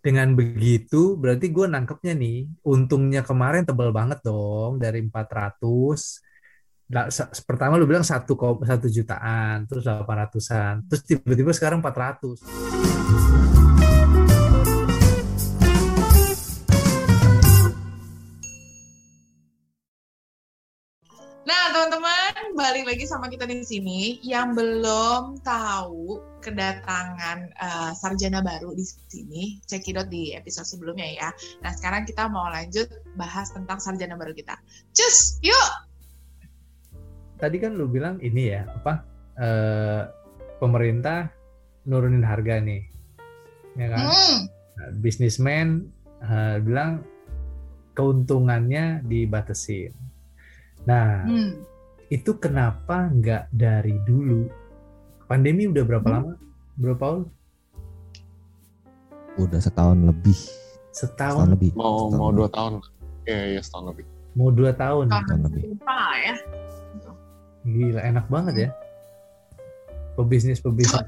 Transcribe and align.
dengan 0.00 0.32
begitu 0.32 1.20
berarti 1.20 1.52
gue 1.52 1.66
nangkepnya 1.68 2.16
nih 2.16 2.48
untungnya 2.64 3.20
kemarin 3.20 3.68
tebel 3.68 3.92
banget 3.92 4.24
dong 4.24 4.80
dari 4.80 5.04
400 5.04 6.28
Nah, 6.90 7.06
pertama 7.46 7.78
lu 7.78 7.86
bilang 7.86 8.02
satu 8.02 8.34
satu 8.66 8.90
jutaan 8.90 9.62
terus 9.70 9.86
800-an 9.86 10.90
terus 10.90 11.06
tiba-tiba 11.06 11.54
sekarang 11.54 11.78
400 11.78 12.99
balik 22.80 22.96
lagi 22.96 23.04
sama 23.04 23.28
kita 23.28 23.44
di 23.44 23.60
sini. 23.60 24.00
Yang 24.24 24.48
belum 24.56 25.44
tahu 25.44 26.16
kedatangan 26.40 27.38
eh, 27.52 27.92
sarjana 27.92 28.40
baru 28.40 28.72
di 28.72 28.88
sini, 28.88 29.60
cekidot 29.68 30.08
di 30.08 30.32
episode 30.32 30.64
sebelumnya 30.64 31.04
ya. 31.04 31.28
Nah, 31.60 31.76
sekarang 31.76 32.08
kita 32.08 32.32
mau 32.32 32.48
lanjut 32.48 32.88
bahas 33.20 33.52
tentang 33.52 33.76
sarjana 33.76 34.16
baru 34.16 34.32
kita. 34.32 34.56
Cus, 34.96 35.36
yuk! 35.44 35.90
tadi 37.40 37.56
kan 37.56 37.72
lu 37.72 37.88
bilang 37.88 38.20
ini 38.20 38.52
ya 38.52 38.68
apa 38.68 38.92
eh, 39.40 40.02
pemerintah 40.60 41.32
nurunin 41.88 42.22
harga 42.22 42.60
nih 42.60 42.84
ya 43.80 43.86
kan 43.88 44.00
Hmm, 44.04 44.40
Nah, 44.76 44.90
bisnismen 45.00 45.88
eh, 46.20 46.56
bilang 46.60 47.00
keuntungannya 47.96 49.00
dibatasin 49.08 49.96
nah 50.84 51.24
hmm. 51.24 51.69
Itu 52.10 52.34
kenapa 52.36 53.06
nggak 53.08 53.48
dari 53.50 53.94
dulu 54.02 54.50
pandemi 55.24 55.64
udah 55.64 55.84
berapa 55.84 56.04
Hmm. 56.04 56.16
lama 56.20 56.32
berapa 56.76 56.98
tahun 57.00 57.22
Udah 59.38 59.56
setahun 59.58 59.98
lebih. 60.02 60.36
Setahun 60.90 61.46
setahun 61.46 61.48
lebih. 61.48 61.70
mau 61.72 61.86
Setahun 62.04 62.10
mau 62.12 62.28
lebih. 62.28 62.36
dua 62.36 62.48
tahun 62.50 62.72
iya 63.22 63.42
iya 63.48 63.60
setahun 63.60 63.86
lebih 63.88 64.04
mau 64.32 64.48
dua 64.48 64.70
tahun 64.72 65.06
Tahun 65.06 65.40
lebih. 65.44 65.62
lupa 65.70 65.92
lah 65.92 66.14
ya. 66.18 66.34
gila 67.62 68.00
enak 68.02 68.26
banget 68.26 68.54
ya 68.56 68.68
pebisnis 70.12 70.58
pebisnis 70.58 71.06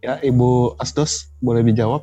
ya 0.00 0.16
ibu 0.22 0.48
Asdos 0.76 1.12
boleh 1.38 1.60
dijawab 1.62 2.00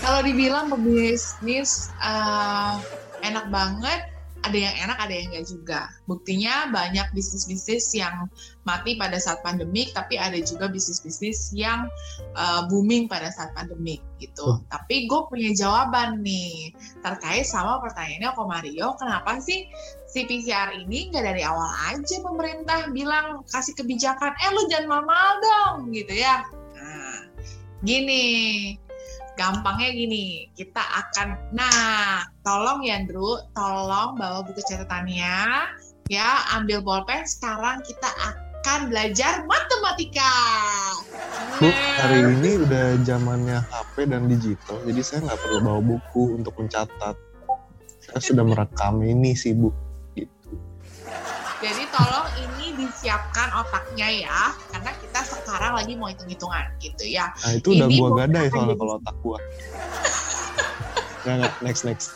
Kalau 0.00 0.20
dibilang 0.22 0.66
pebisnis 0.66 1.92
eh, 1.98 2.74
enak 3.20 3.46
banget, 3.48 4.00
ada 4.40 4.56
yang 4.56 4.74
enak, 4.88 4.98
ada 4.98 5.12
yang 5.12 5.26
enggak 5.32 5.46
juga. 5.48 5.80
Buktinya 6.08 6.72
banyak 6.72 7.12
bisnis-bisnis 7.12 7.92
yang 7.92 8.28
mati 8.64 8.96
pada 8.96 9.20
saat 9.20 9.44
pandemik, 9.44 9.92
tapi 9.92 10.16
ada 10.16 10.36
juga 10.40 10.72
bisnis-bisnis 10.72 11.52
yang 11.52 11.88
eh, 12.36 12.62
booming 12.72 13.04
pada 13.04 13.28
saat 13.28 13.52
pandemik 13.52 14.00
gitu. 14.16 14.56
Hmm. 14.56 14.64
Tapi 14.72 15.04
gue 15.08 15.20
punya 15.28 15.50
jawaban 15.52 16.24
nih 16.24 16.72
terkait 17.04 17.44
sama 17.44 17.80
pertanyaannya 17.84 18.30
Ko 18.32 18.48
Mario, 18.48 18.96
kenapa 18.96 19.40
sih 19.44 19.68
si 20.10 20.26
PCR 20.26 20.74
ini 20.74 21.12
nggak 21.12 21.22
dari 21.22 21.42
awal 21.46 21.70
aja 21.92 22.16
pemerintah 22.24 22.90
bilang 22.90 23.46
kasih 23.52 23.76
kebijakan, 23.76 24.32
eh 24.34 24.50
lu 24.56 24.62
jangan 24.72 25.04
mahal 25.04 25.32
dong 25.38 25.92
gitu 25.92 26.16
ya. 26.16 26.42
Nah, 26.74 27.28
gini, 27.84 28.24
gampangnya 29.40 29.88
gini, 29.96 30.52
kita 30.52 30.84
akan, 30.84 31.56
nah, 31.56 32.28
tolong 32.44 32.84
ya 32.84 33.00
Andrew, 33.00 33.40
tolong 33.56 34.20
bawa 34.20 34.44
buku 34.44 34.60
catatannya, 34.68 35.40
ya, 36.12 36.28
ambil 36.60 36.84
bolpen, 36.84 37.24
sekarang 37.24 37.80
kita 37.80 38.12
akan 38.20 38.92
belajar 38.92 39.48
matematika. 39.48 40.32
bu 41.56 41.72
hari 41.72 42.20
ini 42.36 42.60
udah 42.68 43.00
zamannya 43.04 43.64
HP 43.68 44.12
dan 44.12 44.28
digital 44.28 44.76
jadi 44.84 45.00
saya 45.00 45.18
nggak 45.28 45.40
perlu 45.40 45.58
bawa 45.64 45.80
buku 45.80 46.36
untuk 46.36 46.52
mencatat. 46.60 47.16
Saya 48.00 48.20
sudah 48.20 48.44
merekam 48.44 49.00
ini 49.00 49.32
sih 49.32 49.56
bu. 49.56 49.72
Gitu 50.12 50.52
Jadi 51.60 51.84
tolong 51.92 52.28
ini 52.36 52.59
disiapkan 52.88 53.48
otaknya 53.52 54.08
ya, 54.24 54.40
karena 54.72 54.90
kita 54.96 55.20
sekarang 55.26 55.72
lagi 55.76 55.92
mau 55.98 56.08
hitung-hitungan 56.08 56.64
gitu 56.80 57.04
ya. 57.04 57.28
nah 57.44 57.52
itu 57.52 57.76
udah 57.76 57.88
Ini 57.90 57.96
gua 58.00 58.10
gadai 58.24 58.46
soalnya 58.48 58.72
jadi- 58.72 58.80
kalau 58.80 58.92
otak 58.96 59.16
gua 59.20 59.38
nggak 61.26 61.52
next 61.60 61.82
next 61.84 62.08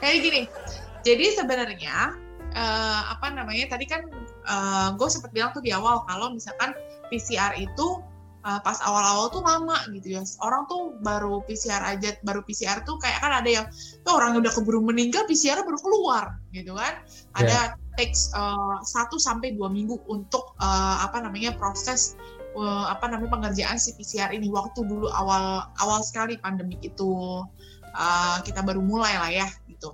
Jadi 0.00 0.16
gini, 0.24 0.42
jadi 1.04 1.24
sebenarnya 1.36 1.96
eh, 2.56 3.00
apa 3.12 3.28
namanya 3.28 3.68
tadi 3.68 3.84
kan 3.84 4.00
gue 4.96 5.08
sempat 5.12 5.30
bilang 5.30 5.52
tuh 5.52 5.60
di 5.60 5.70
awal 5.70 6.02
kalau 6.08 6.32
misalkan 6.32 6.72
PCR 7.12 7.52
itu 7.60 8.00
eh, 8.40 8.60
pas 8.64 8.80
awal-awal 8.80 9.28
tuh 9.28 9.44
lama 9.44 9.76
gitu 9.92 10.16
ya. 10.16 10.24
Orang 10.40 10.64
tuh 10.72 10.96
baru 11.04 11.44
PCR 11.44 11.84
aja, 11.84 12.16
baru 12.24 12.40
PCR 12.40 12.80
tuh 12.88 12.96
kayak 12.96 13.20
kan 13.20 13.44
ada 13.44 13.50
yang 13.52 13.66
tuh 14.00 14.16
orang 14.16 14.40
udah 14.40 14.48
keburu 14.48 14.80
meninggal 14.80 15.28
PCR 15.28 15.60
baru 15.60 15.76
keluar 15.84 16.24
gitu 16.56 16.72
kan. 16.72 17.04
Ada 17.36 17.76
takes 18.00 18.32
1 18.32 18.88
sampai 19.20 19.52
dua 19.52 19.68
minggu 19.68 20.00
untuk 20.08 20.56
eh, 20.56 20.96
apa 21.04 21.20
namanya 21.20 21.52
proses 21.60 22.16
eh, 22.56 22.86
apa 22.88 23.12
namanya 23.12 23.36
pengerjaan 23.36 23.76
si 23.76 23.92
PCR 23.92 24.32
ini 24.32 24.48
waktu 24.48 24.88
dulu 24.88 25.12
awal 25.12 25.68
awal 25.84 26.00
sekali 26.00 26.40
pandemik 26.40 26.80
itu 26.80 27.44
eh, 27.84 28.38
kita 28.48 28.64
baru 28.64 28.80
mulai 28.80 29.20
lah 29.20 29.30
ya 29.44 29.48
gitu. 29.68 29.92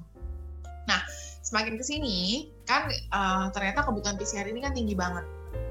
Nah, 0.86 1.02
semakin 1.42 1.74
ke 1.74 1.84
sini 1.84 2.46
kan 2.62 2.86
eh, 2.94 3.46
ternyata 3.50 3.82
kebutuhan 3.82 4.14
PCR 4.14 4.46
ini 4.46 4.62
kan 4.62 4.70
tinggi 4.70 4.94
banget. 4.94 5.26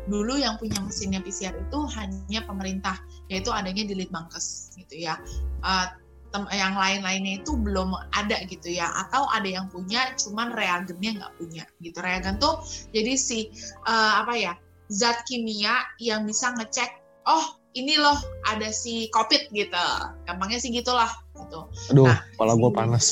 Dulu 0.05 0.37
yang 0.37 0.59
punya 0.61 0.77
mesinnya 0.85 1.17
PCR 1.17 1.55
itu 1.57 1.79
hanya 1.97 2.45
pemerintah, 2.45 2.93
yaitu 3.25 3.49
adanya 3.49 3.89
di 3.89 3.97
Litbangkes 3.97 4.77
gitu 4.77 5.01
ya. 5.01 5.17
Tem- 5.65 6.04
yang 6.51 6.75
lain-lainnya 6.75 7.39
itu 7.39 7.55
belum 7.55 7.95
ada 8.11 8.37
gitu 8.47 8.67
ya, 8.69 8.91
atau 9.07 9.25
ada 9.31 9.47
yang 9.47 9.71
punya, 9.71 10.11
cuman 10.19 10.51
reagennya 10.51 11.11
nggak 11.23 11.33
punya 11.39 11.63
gitu. 11.79 11.97
Reagen 12.03 12.35
tuh 12.37 12.59
jadi 12.91 13.15
si 13.15 13.47
eh, 13.87 14.13
apa 14.19 14.33
ya 14.35 14.53
zat 14.91 15.23
kimia 15.25 15.81
yang 15.97 16.27
bisa 16.27 16.51
ngecek, 16.53 16.91
oh 17.25 17.45
ini 17.75 17.99
loh 17.99 18.15
ada 18.47 18.71
si 18.71 19.11
COVID 19.11 19.51
gitu, 19.51 19.87
gampangnya 20.23 20.59
sih 20.59 20.71
gitulah 20.71 21.11
gitu. 21.35 21.67
Aduh 21.91 22.07
Nah, 22.07 22.19
kepala 22.35 22.53
gua 22.55 22.71
si- 22.71 22.77
panas. 22.77 23.05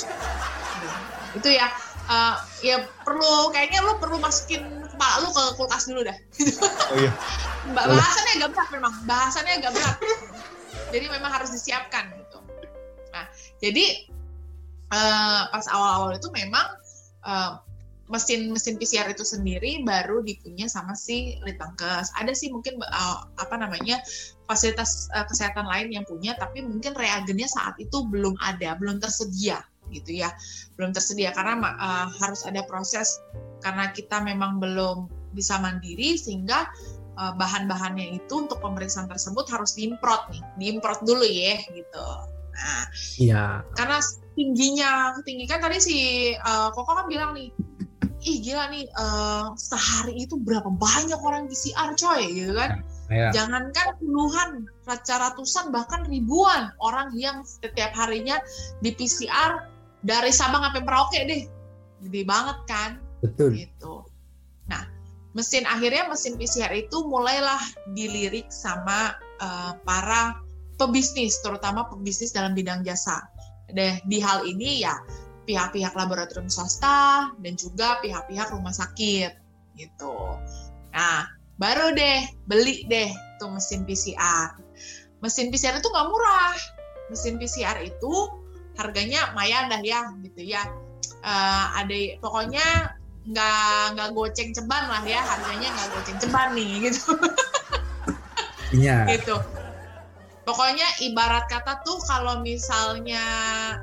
Itu 1.34 1.50
ya 1.50 1.67
eh, 2.03 2.35
ya 2.61 2.75
perlu 3.03 3.50
kayaknya 3.51 3.79
lu 3.84 3.97
perlu 4.00 4.19
masukin 4.19 4.63
kepala 4.91 5.23
lu 5.23 5.29
ke 5.34 5.44
kulkas 5.57 5.88
dulu 5.88 6.03
dah. 6.03 6.17
Oh 6.94 6.97
iya. 7.00 7.11
Bahasannya 7.73 8.34
agak 8.38 8.50
berat 8.53 8.69
memang 8.75 8.94
bahasannya 9.07 9.53
agak 9.63 9.72
berat. 9.73 9.97
Jadi 10.94 11.05
memang 11.09 11.31
harus 11.31 11.50
disiapkan 11.50 12.11
jadi 13.63 13.85
eh, 14.91 15.41
pas 15.47 15.66
awal-awal 15.72 16.19
itu 16.19 16.28
memang 16.35 16.68
eh, 17.24 17.51
mesin-mesin 18.12 18.75
PCR 18.75 19.07
itu 19.07 19.24
sendiri 19.24 19.79
baru 19.88 20.19
dipunya 20.22 20.68
sama 20.68 20.91
si 20.91 21.40
Litbangkes. 21.40 22.12
Ada 22.19 22.35
sih 22.35 22.52
mungkin 22.52 22.75
eh, 22.84 23.18
apa 23.40 23.56
namanya 23.56 24.03
fasilitas 24.46 25.07
eh, 25.16 25.23
kesehatan 25.23 25.63
lain 25.63 25.96
yang 25.96 26.03
punya, 26.03 26.35
tapi 26.35 26.59
mungkin 26.59 26.91
reagennya 26.94 27.47
saat 27.47 27.79
itu 27.79 28.03
belum 28.12 28.35
ada, 28.44 28.75
belum 28.75 29.00
tersedia 29.00 29.63
gitu 29.91 30.25
ya, 30.25 30.34
belum 30.75 30.91
tersedia 30.91 31.31
karena 31.31 31.56
eh, 31.63 32.07
harus 32.19 32.44
ada 32.44 32.68
proses 32.68 33.23
karena 33.63 33.96
kita 33.96 34.19
memang 34.19 34.59
belum 34.59 35.07
bisa 35.31 35.56
mandiri 35.63 36.19
sehingga 36.19 36.68
eh, 37.16 37.34
bahan-bahannya 37.40 38.19
itu 38.19 38.44
untuk 38.44 38.59
pemeriksaan 38.59 39.07
tersebut 39.07 39.47
harus 39.47 39.72
diimprot 39.79 40.28
nih, 40.35 40.44
diimprot 40.59 41.00
dulu 41.07 41.23
ya 41.23 41.56
gitu. 41.72 42.33
Nah, 42.53 42.86
iya. 43.18 43.66
karena 43.74 43.97
tingginya 44.38 45.18
tinggi. 45.25 45.46
Kan 45.50 45.62
tadi 45.62 45.78
si 45.81 45.97
eh, 46.38 46.69
Koko 46.74 46.91
kan 46.94 47.09
bilang 47.09 47.34
nih 47.34 47.50
ih 48.24 48.38
gila 48.40 48.72
nih 48.72 48.88
eh, 48.88 49.46
sehari 49.59 50.24
itu 50.24 50.40
berapa 50.40 50.69
banyak 50.69 51.19
orang 51.19 51.50
PCR 51.50 51.91
coy 51.97 52.22
gitu 52.31 52.53
kan. 52.56 52.81
Kayak 53.12 53.36
jangankan 53.36 53.88
puluhan 54.00 54.50
ratusan 54.88 55.75
bahkan 55.75 56.08
ribuan 56.08 56.72
orang 56.79 57.11
yang 57.20 57.44
setiap 57.44 57.91
harinya 57.94 58.40
di 58.79 58.96
PCR 58.96 59.67
dari 60.08 60.32
Sabang 60.32 60.64
sampai 60.64 60.84
Merauke 60.84 61.20
deh. 61.28 61.44
Gede 62.03 62.22
banget 62.23 62.58
kan? 62.67 62.91
Betul. 63.23 63.59
Gitu. 63.59 64.03
Nah, 64.67 64.88
mesin 65.35 65.67
akhirnya 65.67 66.08
mesin 66.08 66.40
PCR 66.40 66.72
itu 66.72 66.97
mulailah 67.08 67.59
dilirik 67.91 68.47
sama 68.52 69.20
eh, 69.44 69.72
para 69.84 70.42
pebisnis, 70.79 71.40
terutama 71.41 71.87
pebisnis 71.87 72.34
dalam 72.34 72.58
bidang 72.58 72.81
jasa. 72.85 73.22
Deh 73.73 73.97
di 74.05 74.22
hal 74.22 74.46
ini 74.46 74.85
ya 74.85 74.93
pihak-pihak 75.43 75.97
laboratorium 75.97 76.47
swasta 76.47 77.31
dan 77.41 77.53
juga 77.59 77.99
pihak-pihak 77.99 78.53
rumah 78.53 78.72
sakit 78.72 79.31
gitu. 79.75 80.37
Nah, 80.93 81.25
baru 81.58 81.91
deh 81.97 82.22
beli 82.46 82.85
deh 82.87 83.09
tuh 83.41 83.49
mesin 83.49 83.84
PCR. 83.84 84.53
Mesin 85.20 85.49
PCR 85.49 85.79
itu 85.79 85.90
nggak 85.90 86.08
murah. 86.08 86.55
Mesin 87.09 87.41
PCR 87.41 87.81
itu 87.81 88.14
harganya 88.78 89.34
lumayan 89.34 89.69
dah 89.69 89.81
ya 89.81 90.02
gitu 90.22 90.41
ya. 90.43 90.64
Eh, 91.23 91.66
ada 91.79 91.99
pokoknya 92.19 92.99
nggak 93.23 93.96
nggak 93.96 94.09
goceng 94.11 94.52
ceban 94.52 94.84
lah 94.91 95.03
ya 95.08 95.23
harganya 95.23 95.72
nggak 95.72 95.87
goceng 95.96 96.19
ceban 96.19 96.52
nih 96.52 96.91
gitu 96.91 97.16
iya 98.76 99.08
gitu 99.16 99.40
pokoknya 100.43 100.87
ibarat 101.03 101.47
kata 101.47 101.79
tuh 101.87 101.99
kalau 102.07 102.43
misalnya 102.43 103.23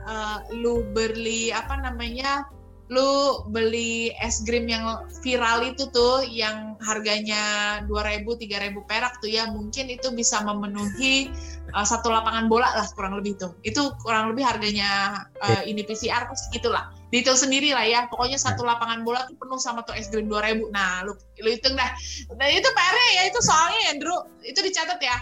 uh, 0.04 0.38
lu 0.52 0.84
beli 0.92 1.52
apa 1.52 1.80
namanya 1.80 2.44
lu 2.90 3.46
beli 3.54 4.10
es 4.18 4.42
krim 4.42 4.66
yang 4.66 5.06
viral 5.22 5.62
itu 5.62 5.86
tuh 5.94 6.26
yang 6.26 6.74
harganya 6.82 7.78
2000 7.86 8.26
3000 8.26 8.90
perak 8.90 9.14
tuh 9.22 9.30
ya 9.30 9.46
mungkin 9.46 9.86
itu 9.86 10.10
bisa 10.10 10.42
memenuhi 10.42 11.30
uh, 11.70 11.86
satu 11.86 12.10
lapangan 12.10 12.50
bola 12.50 12.66
lah 12.74 12.90
kurang 12.98 13.14
lebih 13.14 13.38
tuh. 13.38 13.54
Itu 13.62 13.94
kurang 14.02 14.34
lebih 14.34 14.42
harganya 14.42 15.22
uh, 15.38 15.62
ini 15.62 15.86
PCR 15.86 16.26
segitulah 16.34 16.90
dihitung 17.14 17.38
sendiri 17.38 17.70
lah 17.74 17.86
ya 17.86 18.00
pokoknya 18.10 18.38
satu 18.38 18.66
lapangan 18.66 19.06
bola 19.06 19.22
tuh 19.26 19.38
penuh 19.38 19.58
sama 19.62 19.86
tuh 19.86 19.94
es 19.94 20.10
krim 20.10 20.26
2000 20.26 20.74
nah 20.74 21.06
lu 21.06 21.14
lu 21.14 21.48
hitung 21.54 21.78
dah. 21.78 21.94
Nah 22.34 22.48
itu 22.50 22.66
PR 22.74 22.96
ya 23.14 23.22
itu 23.30 23.38
soalnya 23.38 23.94
Andrew 23.94 24.18
itu 24.42 24.58
dicatat 24.66 24.98
ya 24.98 25.14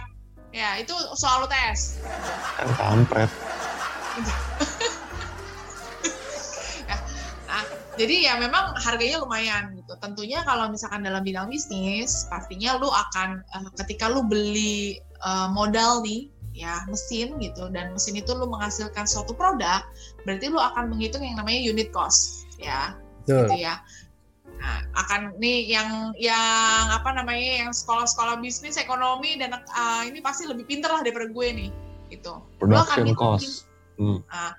ya 0.52 0.80
itu 0.80 0.94
soal 1.14 1.44
tes 1.46 2.00
kan 2.56 2.68
kampret 2.76 3.30
jadi 7.98 8.30
ya 8.30 8.34
memang 8.38 8.78
harganya 8.78 9.18
lumayan 9.18 9.74
gitu. 9.74 9.98
Tentunya 9.98 10.46
kalau 10.46 10.70
misalkan 10.70 11.02
dalam 11.02 11.26
bidang 11.26 11.50
bisnis, 11.50 12.30
pastinya 12.30 12.78
lu 12.78 12.86
akan 12.86 13.42
uh, 13.58 13.68
ketika 13.82 14.06
lu 14.06 14.22
beli 14.22 15.02
uh, 15.26 15.50
modal 15.50 16.00
nih 16.06 16.30
ya 16.54 16.82
mesin 16.90 17.38
gitu 17.38 17.70
dan 17.70 17.94
mesin 17.94 18.18
itu 18.18 18.30
lu 18.38 18.46
menghasilkan 18.46 19.04
suatu 19.04 19.34
produk, 19.34 19.82
berarti 20.22 20.46
lu 20.46 20.62
akan 20.62 20.94
menghitung 20.94 21.26
yang 21.26 21.42
namanya 21.42 21.58
unit 21.58 21.90
cost 21.90 22.46
ya. 22.62 22.94
Betul. 23.26 23.50
Gitu 23.50 23.66
ya. 23.66 23.82
Nah, 24.58 24.78
akan 25.06 25.38
nih 25.38 25.70
yang 25.70 26.10
yang 26.18 26.84
apa 26.90 27.14
namanya 27.14 27.66
yang 27.66 27.70
sekolah-sekolah 27.70 28.42
bisnis 28.42 28.74
ekonomi 28.74 29.38
dan 29.38 29.54
uh, 29.54 30.02
ini 30.02 30.18
pasti 30.18 30.50
lebih 30.50 30.66
pinter 30.66 30.90
lah 30.90 31.00
daripada 31.06 31.30
gue 31.30 31.48
nih 31.54 31.70
gitu. 32.10 32.42
Production 32.58 33.14
cost. 33.14 33.70
Hmm. 33.98 34.22
Uh, 34.26 34.52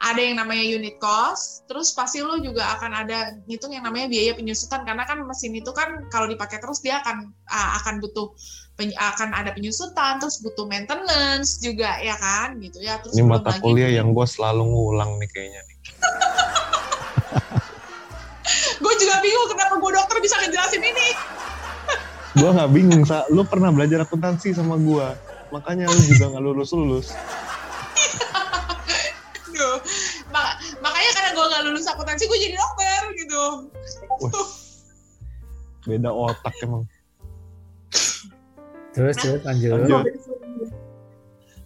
ada 0.00 0.16
yang 0.16 0.40
namanya 0.40 0.64
unit 0.64 0.96
cost, 0.96 1.68
terus 1.68 1.92
pasti 1.92 2.24
lo 2.24 2.40
juga 2.40 2.64
akan 2.80 3.04
ada 3.04 3.36
ngitung 3.44 3.76
yang 3.76 3.84
namanya 3.84 4.08
biaya 4.08 4.32
penyusutan 4.32 4.80
karena 4.88 5.04
kan 5.04 5.20
mesin 5.28 5.52
itu 5.52 5.68
kan 5.76 6.08
kalau 6.08 6.24
dipakai 6.24 6.56
terus 6.56 6.80
dia 6.80 7.04
akan 7.04 7.36
uh, 7.52 7.70
akan 7.84 8.00
butuh 8.00 8.32
akan 8.80 9.36
ada 9.36 9.52
penyusutan, 9.52 10.16
terus 10.16 10.40
butuh 10.40 10.64
maintenance 10.64 11.60
juga 11.60 12.00
ya 12.00 12.16
kan 12.16 12.56
gitu 12.64 12.80
ya. 12.80 12.96
Terus 13.04 13.12
Ini 13.12 13.28
mata 13.28 13.52
kuliah 13.60 13.92
yang 13.92 14.16
gue 14.16 14.24
selalu 14.24 14.64
ngulang 14.72 15.20
nih 15.20 15.28
kayaknya 15.28 15.60
nih. 15.68 15.78
juga 19.00 19.16
bingung 19.24 19.48
kenapa 19.48 19.74
gue 19.80 19.90
dokter 19.96 20.16
bisa 20.20 20.36
ngejelasin 20.44 20.82
ini. 20.84 21.08
gue 22.38 22.50
nggak 22.52 22.70
bingung, 22.70 23.02
sa. 23.08 23.24
Lu 23.32 23.42
pernah 23.48 23.72
belajar 23.72 24.04
akuntansi 24.04 24.52
sama 24.52 24.76
gue, 24.76 25.06
makanya 25.50 25.88
lu 25.88 26.00
juga 26.04 26.24
nggak 26.36 26.44
lulus 26.44 26.70
lulus. 26.76 27.08
makanya 30.80 31.10
karena 31.12 31.30
gue 31.36 31.44
nggak 31.44 31.62
lulus 31.68 31.86
akuntansi 31.88 32.24
gue 32.24 32.38
jadi 32.40 32.54
dokter 32.56 33.02
gitu 33.20 33.42
beda 35.88 36.10
otak 36.12 36.54
emang 36.64 36.84
terus 38.90 39.16
terus 39.20 39.40
lanjut, 39.44 39.70
lanjut. 39.76 40.04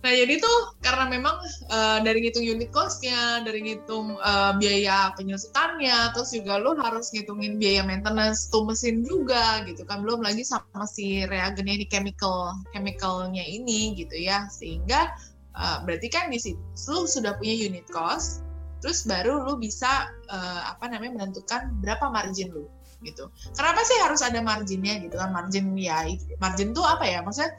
Nah 0.05 0.12
jadi 0.12 0.37
tuh 0.37 0.77
karena 0.85 1.09
memang 1.09 1.41
uh, 1.73 1.99
dari 2.05 2.21
ngitung 2.21 2.45
unit 2.45 2.69
costnya, 2.69 3.41
dari 3.41 3.65
ngitung 3.65 4.21
uh, 4.21 4.53
biaya 4.61 5.17
penyusutannya, 5.17 6.12
terus 6.12 6.37
juga 6.37 6.61
lo 6.61 6.77
harus 6.77 7.09
ngitungin 7.09 7.56
biaya 7.56 7.81
maintenance 7.81 8.53
tuh 8.53 8.69
mesin 8.69 9.01
juga 9.01 9.65
gitu 9.65 9.81
kan, 9.89 10.05
belum 10.05 10.21
lagi 10.21 10.45
sama 10.45 10.85
si 10.85 11.25
reagennya 11.25 11.81
ini 11.81 11.87
chemical 11.89 12.53
chemicalnya 12.77 13.41
ini 13.49 13.97
gitu 13.97 14.12
ya, 14.12 14.45
sehingga 14.53 15.09
uh, 15.56 15.81
berarti 15.89 16.12
kan 16.12 16.29
di 16.29 16.37
situ 16.37 16.61
lo 16.93 17.09
sudah 17.09 17.41
punya 17.41 17.57
unit 17.57 17.89
cost, 17.89 18.45
terus 18.85 19.09
baru 19.09 19.41
lu 19.41 19.57
bisa 19.57 20.12
uh, 20.29 20.69
apa 20.69 20.85
namanya 20.93 21.25
menentukan 21.25 21.81
berapa 21.81 22.12
margin 22.12 22.53
lu 22.53 22.69
gitu. 23.05 23.29
Kenapa 23.53 23.85
sih 23.85 23.97
harus 24.00 24.25
ada 24.25 24.41
marginnya 24.41 24.97
gitu 25.00 25.21
kan? 25.21 25.29
Margin 25.33 25.77
ya 25.77 26.09
margin 26.41 26.73
tuh 26.73 26.85
apa 26.89 27.05
ya? 27.05 27.21
Maksudnya 27.21 27.53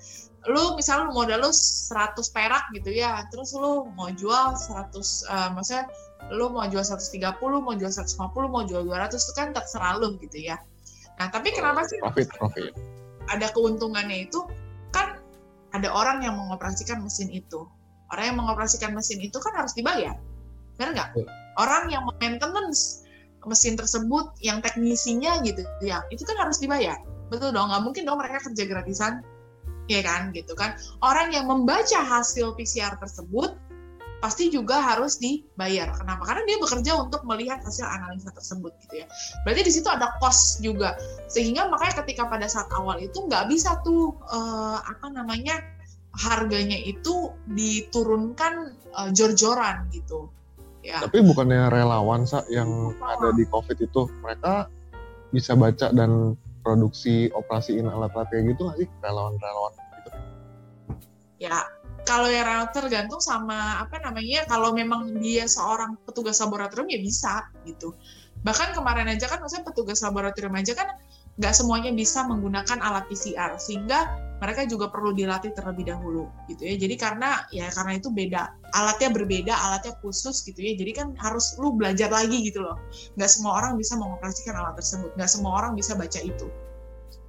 lu 0.45 0.77
misalnya 0.77 1.09
lu 1.09 1.13
modal 1.18 1.42
lu 1.42 1.51
100 1.51 2.13
perak 2.30 2.63
gitu 2.77 2.94
ya, 2.94 3.25
terus 3.33 3.53
lu 3.57 3.89
mau 3.97 4.13
jual 4.13 4.53
100 4.53 4.69
uh, 4.69 4.86
eh, 4.86 5.50
maksudnya 5.57 5.86
lu 6.33 6.53
mau 6.53 6.65
jual 6.69 6.86
130, 6.86 7.38
mau 7.62 7.74
jual 7.74 7.92
150, 7.92 8.53
mau 8.53 8.63
jual 8.65 8.81
200 8.86 9.13
itu 9.13 9.33
kan 9.33 9.53
terserah 9.53 9.97
lu 9.97 10.18
gitu 10.21 10.38
ya. 10.38 10.57
Nah, 11.18 11.30
tapi 11.33 11.53
kenapa 11.53 11.86
sih 11.88 11.97
profit 12.01 12.30
profit. 12.38 12.74
ada 13.30 13.50
keuntungannya 13.53 14.30
itu? 14.30 14.45
Kan 14.94 15.18
ada 15.74 15.89
orang 15.89 16.21
yang 16.21 16.38
mengoperasikan 16.38 17.01
mesin 17.01 17.30
itu. 17.33 17.65
Orang 18.13 18.25
yang 18.30 18.38
mengoperasikan 18.38 18.94
mesin 18.94 19.18
itu 19.21 19.38
kan 19.41 19.53
harus 19.57 19.74
dibayar. 19.74 20.13
Benar 20.77 20.89
nggak? 20.94 21.09
Orang 21.57 21.89
yang 21.89 22.06
maintenance 22.06 23.06
mesin 23.45 23.77
tersebut 23.77 24.33
yang 24.41 24.57
teknisinya 24.59 25.38
gitu 25.45 25.62
ya 25.86 26.01
itu 26.09 26.25
kan 26.25 26.38
harus 26.41 26.57
dibayar. 26.57 26.98
Betul 27.30 27.53
dong 27.53 27.69
nggak 27.69 27.83
mungkin 27.86 28.03
dong 28.06 28.18
mereka 28.18 28.41
kerja 28.41 28.63
gratisan 28.65 29.21
ya 29.85 30.01
kan 30.01 30.33
gitu 30.33 30.53
kan. 30.57 30.77
Orang 31.01 31.33
yang 31.33 31.49
membaca 31.49 32.01
hasil 32.01 32.57
PCR 32.57 32.97
tersebut 32.97 33.57
pasti 34.23 34.49
juga 34.49 34.81
harus 34.81 35.21
dibayar. 35.21 35.93
Kenapa? 35.93 36.25
Karena 36.25 36.43
dia 36.49 36.57
bekerja 36.57 36.91
untuk 36.97 37.21
melihat 37.29 37.61
hasil 37.61 37.85
analisa 37.85 38.33
tersebut 38.33 38.73
gitu 38.87 39.05
ya. 39.05 39.07
Berarti 39.45 39.61
di 39.61 39.71
situ 39.71 39.85
ada 39.85 40.17
cost 40.17 40.65
juga. 40.65 40.97
Sehingga 41.29 41.69
makanya 41.69 42.01
ketika 42.01 42.25
pada 42.25 42.49
saat 42.49 42.65
awal 42.73 42.97
itu 42.97 43.21
nggak 43.21 43.45
bisa 43.51 43.77
tuh 43.85 44.17
uh, 44.33 44.81
apa 44.81 45.13
namanya 45.13 45.61
harganya 46.15 46.79
itu 46.79 47.35
diturunkan 47.53 48.73
uh, 48.95 49.09
jor-joran 49.11 49.85
gitu. 49.91 50.31
Ya. 50.85 51.01
Tapi 51.01 51.21
bukannya 51.25 51.69
relawan 51.69 52.29
sa 52.29 52.45
yang 52.49 52.93
ada 53.01 53.29
di 53.33 53.45
COVID 53.49 53.77
itu? 53.77 54.09
Mereka 54.25 54.69
bisa 55.33 55.57
baca 55.57 55.91
dan 55.91 56.33
produksi 56.65 57.29
operasiin 57.29 57.85
alat-alat 57.85 58.25
kayak 58.33 58.57
gitu 58.57 58.65
nggak 58.65 58.77
sih 58.81 58.89
relawan-relawan 59.06 59.73
gitu? 59.77 60.09
Ya 61.38 61.62
kalau 62.06 62.29
yang 62.29 62.69
tergantung 62.73 63.21
sama 63.21 63.81
apa 63.81 64.01
namanya 64.01 64.50
kalau 64.50 64.73
memang 64.73 65.13
dia 65.21 65.45
seorang 65.45 65.97
petugas 66.06 66.41
laboratorium 66.41 66.89
ya 66.89 67.00
bisa 67.01 67.33
gitu. 67.69 67.94
Bahkan 68.41 68.77
kemarin 68.77 69.09
aja 69.09 69.29
kan 69.29 69.41
maksudnya 69.41 69.65
petugas 69.69 70.01
laboratorium 70.01 70.53
aja 70.57 70.73
kan 70.73 70.97
nggak 71.35 71.53
semuanya 71.53 71.91
bisa 71.91 72.23
menggunakan 72.23 72.79
alat 72.79 73.11
PCR 73.11 73.59
sehingga 73.59 74.07
mereka 74.39 74.67
juga 74.67 74.91
perlu 74.91 75.15
dilatih 75.15 75.55
terlebih 75.55 75.87
dahulu 75.87 76.27
gitu 76.51 76.67
ya. 76.67 76.75
Jadi 76.75 76.95
karena 76.99 77.47
ya 77.55 77.71
karena 77.71 77.99
itu 77.99 78.11
beda 78.11 78.51
alatnya 78.75 79.09
berbeda 79.15 79.53
alatnya 79.55 79.95
khusus 80.03 80.43
gitu 80.43 80.60
ya. 80.60 80.75
Jadi 80.75 80.91
kan 80.91 81.07
harus 81.19 81.55
lu 81.60 81.75
belajar 81.75 82.12
lagi 82.12 82.43
gitu 82.43 82.63
loh. 82.63 82.75
Nggak 83.15 83.31
semua 83.31 83.63
orang 83.63 83.79
bisa 83.79 83.95
mengoperasikan 83.95 84.55
alat 84.55 84.75
tersebut 84.79 85.12
nggak 85.15 85.31
semua 85.31 85.51
orang 85.63 85.71
bisa 85.75 85.95
baca 85.95 86.19
itu. 86.19 86.48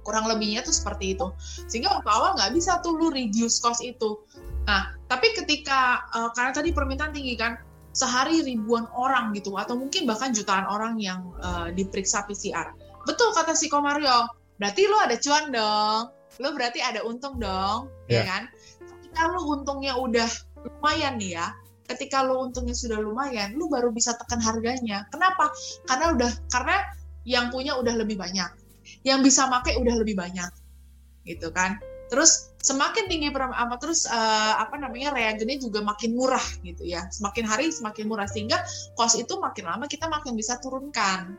Kurang 0.03 0.27
lebihnya 0.27 0.63
tuh 0.63 0.75
seperti 0.75 1.15
itu. 1.15 1.27
Sehingga 1.67 1.99
waktu 1.99 2.09
awal 2.11 2.35
nggak 2.35 2.51
bisa 2.55 2.79
tuh 2.83 2.95
lu 2.95 3.07
reduce 3.11 3.59
cost 3.63 3.79
itu. 3.83 4.23
Nah 4.67 4.95
tapi 5.07 5.31
ketika 5.31 6.03
uh, 6.11 6.31
karena 6.35 6.51
tadi 6.51 6.75
permintaan 6.75 7.15
tinggi 7.15 7.39
kan 7.39 7.59
sehari 7.95 8.45
ribuan 8.45 8.85
orang 8.93 9.33
gitu 9.33 9.57
atau 9.57 9.73
mungkin 9.73 10.05
bahkan 10.05 10.29
jutaan 10.29 10.69
orang 10.69 11.01
yang 11.01 11.33
uh, 11.41 11.73
diperiksa 11.73 12.29
PCR 12.29 12.75
betul 13.07 13.31
kata 13.31 13.55
si 13.55 13.71
Komario. 13.71 14.27
Berarti 14.59 14.83
lo 14.91 14.99
ada 14.99 15.15
cuan 15.15 15.45
dong. 15.49 16.01
Lo 16.43 16.47
berarti 16.53 16.83
ada 16.83 17.01
untung 17.07 17.39
dong 17.39 17.87
yeah. 18.11 18.21
ya 18.21 18.21
kan? 18.27 18.43
Ketika 18.83 19.31
lo 19.31 19.47
untungnya 19.47 19.95
udah 19.95 20.29
lumayan 20.67 21.15
nih 21.17 21.39
ya 21.39 21.47
ketika 21.87 22.19
lo 22.21 22.43
untungnya 22.43 22.75
sudah 22.75 22.99
lumayan 22.99 23.55
lo 23.55 23.71
baru 23.71 23.89
bisa 23.95 24.13
tekan 24.19 24.43
harganya. 24.43 25.07
Kenapa? 25.09 25.49
Karena 25.87 26.05
udah 26.13 26.31
karena 26.51 26.77
yang 27.23 27.47
punya 27.49 27.79
udah 27.79 27.95
lebih 27.95 28.19
banyak. 28.19 28.51
Yang 29.07 29.31
bisa 29.31 29.47
make 29.47 29.71
udah 29.79 29.95
lebih 29.95 30.19
banyak. 30.19 30.51
Gitu 31.23 31.47
kan? 31.55 31.79
Terus 32.07 32.55
semakin 32.63 33.07
tinggi 33.11 33.31
apa 33.35 33.75
terus 33.79 34.07
uh, 34.07 34.59
apa 34.59 34.79
namanya 34.79 35.11
reagennya 35.15 35.59
juga 35.59 35.83
makin 35.83 36.15
murah 36.15 36.43
gitu 36.63 36.83
ya. 36.83 37.07
Semakin 37.11 37.47
hari 37.47 37.71
semakin 37.71 38.05
murah. 38.07 38.27
Sehingga 38.27 38.59
cost 38.95 39.15
itu 39.19 39.39
makin 39.39 39.67
lama 39.67 39.87
kita 39.87 40.11
makin 40.11 40.35
bisa 40.35 40.59
turunkan 40.59 41.35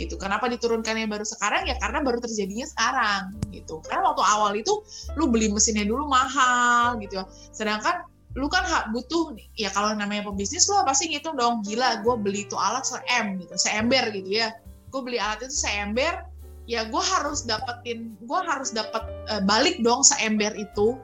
gitu. 0.00 0.16
Kenapa 0.16 0.48
diturunkannya 0.48 1.04
baru 1.04 1.28
sekarang? 1.28 1.68
Ya 1.68 1.76
karena 1.76 2.00
baru 2.00 2.24
terjadinya 2.24 2.64
sekarang 2.64 3.36
gitu. 3.52 3.84
Karena 3.84 4.08
waktu 4.08 4.22
awal 4.24 4.52
itu 4.56 4.80
lu 5.20 5.28
beli 5.28 5.52
mesinnya 5.52 5.84
dulu 5.84 6.08
mahal 6.08 6.96
gitu. 7.04 7.20
Sedangkan 7.52 8.08
lu 8.38 8.46
kan 8.46 8.62
butuh 8.94 9.34
ya 9.58 9.74
kalau 9.74 9.90
namanya 9.90 10.30
pebisnis 10.30 10.70
lu 10.70 10.78
pasti 10.86 11.10
ngitung 11.10 11.34
dong 11.34 11.66
gila 11.66 11.98
gue 12.06 12.14
beli 12.14 12.46
itu 12.46 12.54
alat 12.54 12.86
se 12.86 12.94
m 13.10 13.42
gitu 13.42 13.58
seember 13.58 14.06
gitu 14.14 14.30
ya 14.30 14.54
gue 14.94 15.00
beli 15.02 15.18
alat 15.18 15.42
itu 15.42 15.50
seember 15.50 16.22
ya 16.70 16.86
gue 16.86 17.02
harus 17.02 17.42
dapetin 17.42 18.14
gue 18.22 18.40
harus 18.46 18.70
dapet 18.70 19.02
uh, 19.34 19.42
balik 19.42 19.82
dong 19.82 20.06
seember 20.06 20.54
itu 20.54 20.94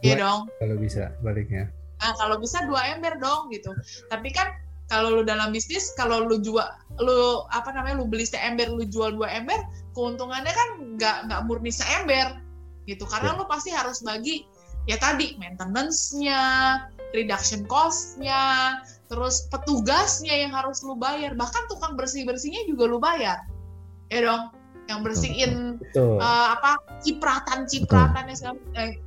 ya 0.00 0.16
dong 0.16 0.48
kalau 0.56 0.76
bisa 0.80 1.12
baliknya 1.20 1.68
nah 2.00 2.16
kalau 2.16 2.40
bisa 2.40 2.64
dua 2.64 2.96
ember 2.96 3.20
dong 3.20 3.52
gitu 3.52 3.68
tapi 4.08 4.32
kan 4.32 4.48
kalau 4.92 5.20
lu 5.20 5.22
dalam 5.24 5.50
bisnis 5.50 5.92
kalau 5.96 6.28
lu 6.28 6.40
jual 6.40 6.66
lu 7.00 7.42
apa 7.50 7.72
namanya 7.72 8.04
lu 8.04 8.06
beli 8.06 8.28
seember 8.28 8.68
lu 8.68 8.84
jual 8.84 9.16
dua 9.16 9.32
ember 9.32 9.58
keuntungannya 9.96 10.52
kan 10.52 10.68
nggak 10.96 11.16
nggak 11.30 11.40
murni 11.48 11.72
seember 11.72 12.38
gitu 12.84 13.08
karena 13.08 13.32
ya. 13.32 13.38
lu 13.40 13.44
pasti 13.48 13.70
harus 13.72 14.04
bagi 14.04 14.44
ya 14.84 15.00
tadi 15.00 15.36
maintenance-nya, 15.40 16.42
reduction 17.16 17.64
cost-nya, 17.64 18.76
terus 19.08 19.48
petugasnya 19.48 20.44
yang 20.44 20.52
harus 20.52 20.84
lu 20.84 20.96
bayar, 20.96 21.32
bahkan 21.36 21.64
tukang 21.72 21.96
bersih-bersihnya 21.96 22.68
juga 22.68 22.84
lu 22.88 22.98
bayar. 23.00 23.40
Ya 24.12 24.20
dong, 24.28 24.52
yang 24.92 25.00
bersihin 25.00 25.80
Betul. 25.80 26.20
uh, 26.20 26.46
apa 26.60 26.76
cipratan-cipratannya 27.00 28.34
segala 28.36 28.60
eh, 28.76 29.00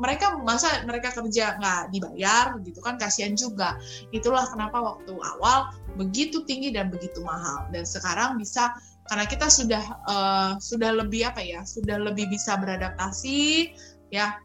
mereka 0.00 0.40
masa 0.40 0.80
mereka 0.88 1.12
kerja 1.12 1.60
nggak 1.60 1.92
dibayar 1.92 2.56
gitu 2.64 2.80
kan 2.80 2.96
kasihan 2.96 3.36
juga. 3.36 3.76
Itulah 4.10 4.48
kenapa 4.48 4.80
waktu 4.80 5.12
awal 5.20 5.70
begitu 6.00 6.42
tinggi 6.48 6.72
dan 6.72 6.88
begitu 6.88 7.20
mahal. 7.20 7.68
Dan 7.68 7.84
sekarang 7.84 8.40
bisa 8.40 8.72
karena 9.06 9.28
kita 9.28 9.52
sudah 9.52 9.84
uh, 10.08 10.52
sudah 10.56 10.96
lebih 10.96 11.28
apa 11.28 11.44
ya 11.44 11.60
sudah 11.66 12.00
lebih 12.00 12.32
bisa 12.32 12.56
beradaptasi 12.56 13.74
ya 14.10 14.40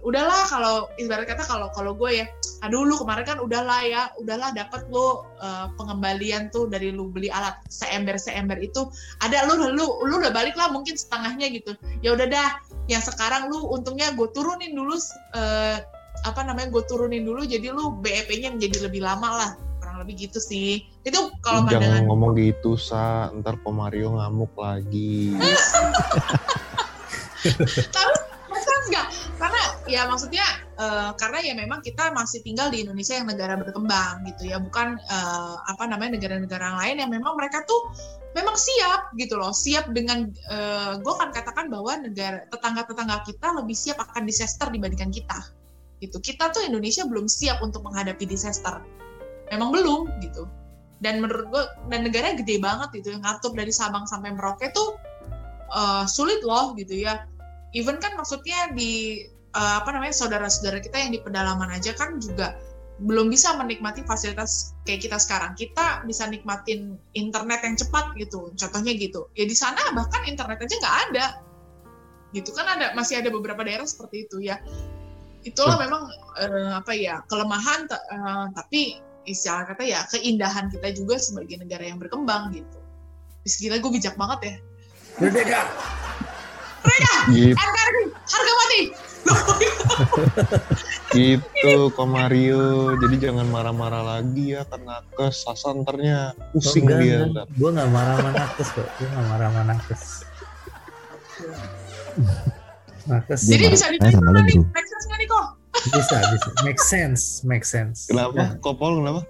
udahlah 0.00 0.46
kalau 0.48 0.88
ibarat 0.96 1.26
kata 1.28 1.42
kalau 1.44 1.68
kalau 1.74 1.92
gue 1.92 2.22
ya 2.22 2.26
aduh 2.64 2.86
lu 2.86 2.96
kemarin 2.96 3.26
kan 3.26 3.38
udahlah 3.42 3.80
ya 3.84 4.08
udahlah 4.16 4.54
dapat 4.56 4.88
lu 4.88 5.20
uh, 5.42 5.68
pengembalian 5.76 6.48
tuh 6.48 6.70
dari 6.70 6.94
lu 6.94 7.12
beli 7.12 7.28
alat 7.28 7.58
seember 7.68 8.16
seember 8.16 8.56
itu 8.56 8.88
ada 9.20 9.44
lu 9.44 9.58
lu 9.60 9.84
lu 10.06 10.14
udah 10.22 10.32
balik 10.32 10.56
lah 10.56 10.72
mungkin 10.72 10.96
setengahnya 10.96 11.52
gitu. 11.52 11.76
Ya 12.00 12.16
udah 12.16 12.26
dah 12.30 12.48
yang 12.88 13.02
sekarang 13.04 13.52
lu 13.52 13.66
untungnya 13.68 14.14
gue 14.16 14.28
turunin 14.32 14.72
dulu 14.72 14.96
uh, 15.36 15.76
apa 16.24 16.40
namanya 16.46 16.72
gue 16.72 16.82
turunin 16.88 17.26
dulu 17.26 17.44
jadi 17.44 17.74
lu 17.74 18.00
BEP-nya 18.00 18.56
menjadi 18.56 18.88
lebih 18.88 19.04
lama 19.04 19.28
lah 19.36 19.50
kurang 19.82 20.00
lebih 20.00 20.30
gitu 20.30 20.40
sih. 20.40 20.86
Itu 21.04 21.34
kalau 21.44 21.68
jangan 21.68 22.08
ngomong 22.08 22.38
gitu 22.40 22.80
sa. 22.80 23.28
Ntar 23.36 23.60
Mario 23.68 24.16
ngamuk 24.16 24.54
lagi. 24.56 25.36
Karena 27.94 28.18
ya 29.86 30.10
maksudnya 30.10 30.42
uh, 30.76 31.14
karena 31.14 31.38
ya 31.42 31.54
memang 31.54 31.80
kita 31.80 32.10
masih 32.10 32.42
tinggal 32.42 32.68
di 32.68 32.82
Indonesia 32.82 33.14
yang 33.16 33.30
negara 33.30 33.54
berkembang 33.54 34.26
gitu 34.28 34.50
ya. 34.50 34.58
Bukan 34.58 34.98
uh, 34.98 35.54
apa 35.62 35.86
namanya 35.86 36.18
negara-negara 36.18 36.76
lain 36.82 37.02
yang 37.02 37.10
memang 37.10 37.38
mereka 37.38 37.62
tuh 37.64 37.94
memang 38.34 38.58
siap 38.58 39.14
gitu 39.16 39.38
loh. 39.38 39.54
Siap 39.54 39.94
dengan 39.94 40.28
uh, 40.50 40.98
gue 41.00 41.12
akan 41.14 41.30
katakan 41.30 41.70
bahwa 41.70 41.96
negara 42.02 42.44
tetangga-tetangga 42.50 43.22
kita 43.24 43.48
lebih 43.56 43.74
siap 43.78 43.98
akan 44.02 44.26
disaster 44.26 44.68
dibandingkan 44.68 45.14
kita 45.14 45.38
gitu. 46.02 46.20
Kita 46.20 46.52
tuh 46.52 46.66
Indonesia 46.66 47.06
belum 47.08 47.30
siap 47.30 47.62
untuk 47.64 47.86
menghadapi 47.86 48.26
disaster. 48.28 48.82
Memang 49.54 49.70
belum 49.72 50.00
gitu. 50.20 50.44
Dan 51.00 51.20
menurut 51.20 51.46
gue 51.52 51.64
dan 51.92 52.04
negaranya 52.04 52.42
gede 52.42 52.58
banget 52.60 52.88
gitu. 53.00 53.16
Yang 53.16 53.22
ngatur 53.24 53.52
dari 53.54 53.72
Sabang 53.72 54.04
sampai 54.04 54.34
Merauke 54.34 54.68
tuh 54.74 54.98
uh, 55.72 56.04
sulit 56.04 56.42
loh 56.44 56.74
gitu 56.76 56.92
ya. 56.98 57.24
Even 57.76 58.00
kan 58.00 58.16
maksudnya 58.16 58.72
di 58.72 59.24
uh, 59.56 59.80
apa 59.80 59.88
namanya 59.96 60.12
saudara-saudara 60.12 60.84
kita 60.84 61.00
yang 61.00 61.10
di 61.16 61.20
pedalaman 61.24 61.72
aja 61.72 61.96
kan 61.96 62.20
juga 62.20 62.60
belum 62.96 63.28
bisa 63.28 63.52
menikmati 63.60 64.04
fasilitas 64.08 64.76
kayak 64.88 65.04
kita 65.08 65.16
sekarang. 65.20 65.52
Kita 65.56 66.04
bisa 66.04 66.28
nikmatin 66.28 66.96
internet 67.12 67.60
yang 67.64 67.76
cepat 67.76 68.12
gitu, 68.16 68.52
contohnya 68.56 68.92
gitu. 68.96 69.28
Ya 69.36 69.44
di 69.48 69.56
sana 69.56 69.80
bahkan 69.92 70.24
internet 70.28 70.64
aja 70.64 70.74
nggak 70.80 70.96
ada, 71.10 71.26
gitu 72.32 72.52
kan 72.56 72.64
ada 72.68 72.96
masih 72.96 73.20
ada 73.20 73.28
beberapa 73.28 73.60
daerah 73.64 73.84
seperti 73.84 74.28
itu 74.28 74.44
ya. 74.44 74.60
Itulah 75.44 75.76
memang 75.76 76.08
uh, 76.40 76.72
apa 76.80 76.92
ya 76.96 77.20
kelemahan, 77.28 77.84
uh, 77.88 78.48
tapi 78.56 79.00
istilah 79.28 79.66
kata 79.68 79.84
ya 79.84 80.00
keindahan 80.08 80.72
kita 80.72 80.94
juga 80.96 81.20
sebagai 81.20 81.60
negara 81.60 81.84
yang 81.84 82.00
berkembang 82.00 82.56
gitu. 82.56 82.78
Bis 83.44 83.60
gila 83.60 83.76
gue 83.78 83.92
bijak 83.92 84.16
banget 84.16 84.40
ya. 84.40 84.54
Merdeka. 85.20 85.60
Mereka, 86.86 87.12
Gitu. 87.34 87.50
NKRI, 87.58 88.04
harga 88.14 88.52
mati. 88.62 88.80
Gitu 91.16 91.90
Mario. 92.04 92.94
Jadi 93.00 93.16
jangan 93.20 93.46
marah-marah 93.48 94.02
lagi 94.02 94.54
ya 94.54 94.62
karena 94.68 95.00
ke 95.14 95.26
sasanternya 95.32 96.36
pusing 96.52 96.84
enggak, 96.86 97.00
dia. 97.00 97.18
enggak. 97.26 97.46
gue 97.54 97.70
nggak 97.72 97.90
marah 97.90 98.14
sama 98.18 98.30
nakes 98.34 98.68
kok. 98.74 98.88
Gue 99.00 99.08
nggak 99.08 99.26
marah 99.30 99.46
sama 99.48 99.62
nakes. 99.70 100.02
Nakes. 103.06 103.40
Jadi 103.46 103.64
bisa 103.70 103.86
diterima 103.92 104.18
sama 104.18 104.30
lu, 104.34 104.40
nih, 104.42 104.58
make 104.74 104.88
sense 104.88 105.04
nggak 105.06 105.18
nih 105.20 105.28
kok? 105.30 105.46
bisa 105.86 106.16
bisa. 106.18 106.48
Make 106.66 106.80
sense 106.82 107.22
make 107.46 107.66
sense. 107.66 107.98
Kenapa? 108.10 108.34
Ya, 108.34 108.46
kopol 108.58 108.98
kenapa? 109.00 109.22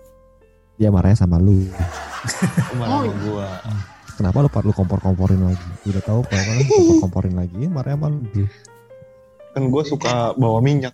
Dia 0.76 0.88
marahnya 0.92 1.16
sama 1.16 1.36
lu. 1.40 1.68
marah 2.76 3.00
Oh, 3.00 3.04
sama 3.04 3.16
gua? 3.24 3.48
Kenapa 4.16 4.36
lu 4.40 4.48
lu 4.48 4.72
kompor-komporin 4.72 5.40
lagi? 5.44 5.68
Udah 5.84 6.02
tahu 6.04 6.20
kalau 6.24 6.40
kan 6.40 6.56
kompor-komporin 6.64 7.34
lagi, 7.36 7.68
marahnya 7.68 8.00
sama 8.00 8.08
lu. 8.16 8.44
Kan 9.56 9.72
gua 9.72 9.82
suka 9.88 10.36
bawa 10.36 10.60
minyak 10.60 10.92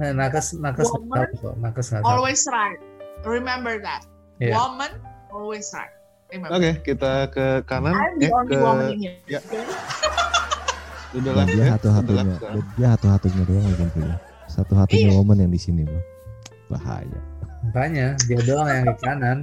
nah, 0.00 0.16
nakes 0.16 0.56
nakes 0.56 0.88
nggak 0.88 1.04
Woman 1.04 1.28
tahu 1.36 1.52
nakes 1.60 1.86
nggak 1.92 2.00
tahu 2.00 2.08
Always 2.16 2.42
right. 2.48 2.80
Remember 3.24 3.76
that. 3.80 4.04
Iya. 4.40 4.56
Woman 4.56 4.92
always 5.28 5.68
right. 5.76 5.92
Remember. 6.32 6.56
oke 6.56 6.70
kita 6.80 7.28
ke 7.28 7.60
kanan 7.68 7.92
I'm 7.92 8.16
the 8.16 8.28
eh, 8.28 8.32
only 8.32 8.56
ke 8.56 8.64
woman 8.64 8.86
in 8.96 8.98
here. 9.04 9.16
ya. 9.28 9.40
udah 11.14 11.32
lah 11.36 11.44
dia 11.46 11.62
ya 11.62 11.76
sekarang. 11.78 12.26
dan 12.42 12.58
dia 12.74 12.88
satu-satunya 12.96 13.42
doang 13.46 13.64
yang 13.68 13.90
punya. 13.92 14.16
Satu-satunya 14.48 15.08
Iya. 15.12 15.18
woman 15.20 15.36
yang 15.44 15.52
di 15.52 15.60
sini, 15.60 15.82
Bro. 15.84 16.00
Bahaya. 16.72 17.20
makanya 17.64 18.16
dia 18.24 18.40
doang 18.44 18.68
yang 18.68 18.84
di 18.88 18.96
kanan 19.04 19.38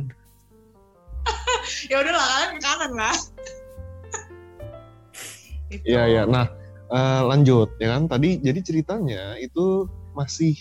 Ya 1.92 1.96
udah 2.02 2.14
lah 2.14 2.50
kanan 2.58 2.92
lah. 2.98 3.18
Gitu. 5.72 5.86
Iya 5.88 6.04
iya. 6.10 6.24
Nah 6.28 6.61
eh, 6.92 7.22
lanjut 7.24 7.70
ya 7.78 7.96
kan 7.96 8.06
tadi 8.06 8.38
jadi 8.38 8.60
ceritanya 8.60 9.36
itu 9.38 9.88
masih 10.12 10.56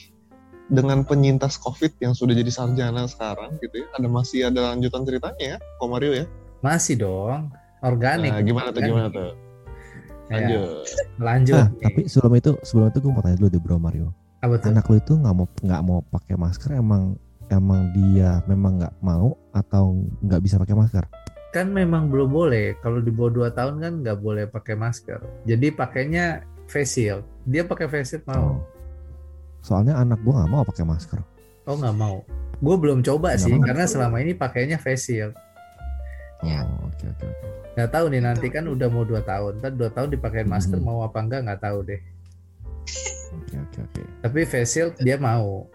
dengan 0.70 1.02
penyintas 1.02 1.58
COVID 1.58 1.98
yang 1.98 2.14
sudah 2.14 2.30
jadi 2.30 2.46
sarjana 2.48 3.02
sekarang 3.04 3.58
gitu 3.58 3.82
ya. 3.82 3.86
Ada 3.92 4.06
masih 4.06 4.40
ada 4.46 4.70
lanjutan 4.70 5.02
ceritanya 5.02 5.44
ya, 5.44 5.58
Ko 5.76 5.90
Mario 5.90 6.14
ya. 6.14 6.26
masih 6.60 6.94
dong 6.94 7.50
organik 7.80 8.30
Nah, 8.30 8.44
gimana 8.44 8.68
tuh 8.70 8.82
gimana 8.84 9.08
tuh? 9.08 9.32
Ya, 10.28 10.38
Lanjut. 10.38 10.86
lanjut 11.26 11.56
Ah, 11.56 11.66
nih. 11.66 11.82
tapi 11.82 12.00
sebelum 12.06 12.34
itu, 12.36 12.50
sebelum 12.62 12.86
itu 12.86 12.98
gue 13.00 13.10
mau 13.10 13.18
tanya 13.18 13.36
dulu 13.36 13.48
deh, 13.48 13.58
Bro 13.58 13.76
Mario. 13.78 14.08
apa 14.38 14.54
tuh 14.56 14.70
Anak 14.70 14.86
lu 14.86 14.96
itu 14.96 15.12
nggak 15.12 15.34
mau 15.34 15.46
nggak 15.50 15.82
mau 15.82 15.98
pakai 16.06 16.32
masker 16.34 16.70
emang 16.72 17.12
emang 17.50 17.92
dia 17.92 18.40
memang 18.46 18.78
nggak 18.78 18.94
mau 19.00 19.34
atau 19.50 19.98
nggak 20.22 20.40
bisa 20.40 20.56
pakai 20.56 20.72
masker? 20.72 21.04
Kan 21.50 21.66
memang 21.66 22.06
belum 22.06 22.30
boleh 22.30 22.78
kalau 22.78 22.98
di 22.98 23.10
bawah 23.10 23.50
2 23.50 23.58
tahun 23.58 23.74
kan 23.76 23.92
nggak 24.00 24.18
boleh 24.18 24.44
pakai 24.46 24.74
masker 24.74 25.18
jadi 25.42 25.66
pakainya 25.70 26.24
face 26.64 26.94
shield 26.96 27.22
dia 27.42 27.62
pakai 27.62 27.86
face 27.86 28.14
shield 28.14 28.24
mau 28.24 28.62
Soalnya 29.60 29.92
anak 29.94 30.22
gua 30.22 30.40
nggak 30.40 30.50
mau 30.50 30.62
pakai 30.62 30.84
masker. 30.84 31.20
oh 31.64 31.76
nggak 31.76 31.92
mau 31.94 32.24
gue 32.56 32.76
belum 32.76 33.00
coba 33.00 33.34
Nggak 33.34 33.40
sih 33.40 33.52
mau. 33.52 33.64
karena 33.64 33.84
selama 33.84 34.16
ini 34.18 34.32
pakainya 34.32 34.76
face 34.76 35.04
shield 35.06 35.34
Ya. 36.40 36.64
Oh, 36.64 36.88
oke 36.88 37.04
oke 37.06 37.24
oke. 37.26 37.46
nggak 37.70 37.90
tahu 37.90 38.04
nih 38.08 38.22
nanti 38.22 38.46
kan 38.48 38.64
udah 38.64 38.88
mau 38.88 39.02
2 39.02 39.20
tahun 39.20 39.52
ntar 39.60 39.72
2 39.72 39.90
tahun 39.90 40.08
dipakai 40.10 40.42
masker 40.42 40.76
Mhm. 40.76 40.86
mau 40.86 41.02
apa 41.02 41.18
enggak 41.18 41.40
nggak 41.44 41.60
tahu 41.60 41.78
deh 41.82 42.00
Oke 43.30 43.54
oke 43.56 43.78
oke. 43.84 44.02
tapi 44.22 44.40
face 44.42 44.70
shield 44.70 44.94
dia 44.98 45.14
mau 45.16 45.66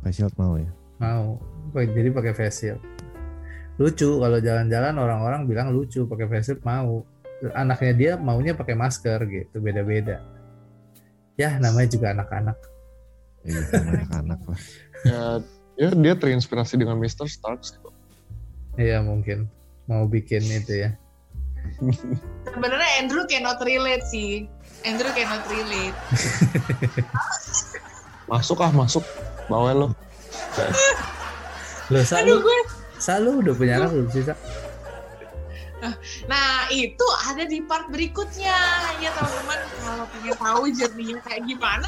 Face 0.00 0.18
shield 0.18 0.34
mau 0.34 0.54
ya? 0.54 0.68
mau 0.98 1.38
jadi 1.72 2.10
pakai 2.10 2.32
face 2.32 2.56
shield 2.60 2.80
lucu 3.78 4.10
kalau 4.18 4.38
jalan-jalan 4.42 4.94
orang-orang 4.98 5.46
bilang 5.46 5.70
lucu 5.70 6.04
pakai 6.04 6.26
face 6.26 6.52
shield 6.52 6.60
mau 6.66 7.06
anaknya 7.54 7.92
dia 7.94 8.12
maunya 8.18 8.52
pakai 8.52 8.74
masker 8.74 9.22
gitu 9.30 9.62
beda-beda 9.62 10.18
ya 11.38 11.56
namanya 11.62 11.88
juga 11.88 12.10
anak-anak 12.10 12.58
Iya, 13.46 13.62
anak-anak 13.70 14.40
lah. 14.44 14.60
Ya, 15.06 15.22
ya 15.78 15.88
dia 15.94 16.14
terinspirasi 16.18 16.74
dengan 16.74 16.98
Mr. 16.98 17.30
Starks. 17.30 17.78
gitu. 17.78 17.88
Iya 18.74 19.02
mungkin 19.02 19.46
mau 19.90 20.06
bikin 20.06 20.42
itu 20.42 20.86
ya 20.86 20.90
Sebenarnya 22.46 22.90
Andrew 23.02 23.26
cannot 23.26 23.58
relate 23.62 24.06
sih. 24.06 24.46
Andrew 24.86 25.10
cannot 25.12 25.42
relate. 25.50 25.96
Masuk 28.30 28.62
ah 28.62 28.70
masuk. 28.70 29.04
Bawel 29.50 29.86
lo. 29.86 29.88
lo 31.90 31.98
Aduh 31.98 32.38
gue. 32.40 32.58
Selalu 32.98 33.46
udah 33.46 33.54
punya 33.54 33.74
anak 33.80 33.90
belum 33.94 34.08
sih 34.10 34.22
Sa? 34.26 34.34
Nah 36.26 36.66
itu 36.74 37.06
ada 37.30 37.46
di 37.46 37.62
part 37.62 37.86
berikutnya 37.86 38.58
ya 38.98 39.10
teman-teman 39.14 39.58
kalau 39.78 40.04
pengen 40.10 40.34
tahu 40.34 40.62
journey-nya 40.74 41.18
kayak 41.22 41.42
gimana. 41.46 41.86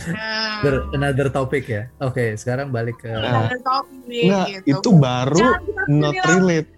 Nah, 0.00 0.64
Another, 0.64 0.76
another 0.96 1.28
topic 1.28 1.68
ya 1.68 1.88
oke 2.00 2.36
sekarang 2.40 2.72
balik 2.72 3.04
ke 3.04 3.12
Nah, 3.12 3.52
topik 3.52 4.24
Enggak, 4.28 4.46
gitu. 4.64 4.80
itu 4.80 4.90
baru 4.96 5.46
not 5.92 6.16
relate. 6.24 6.70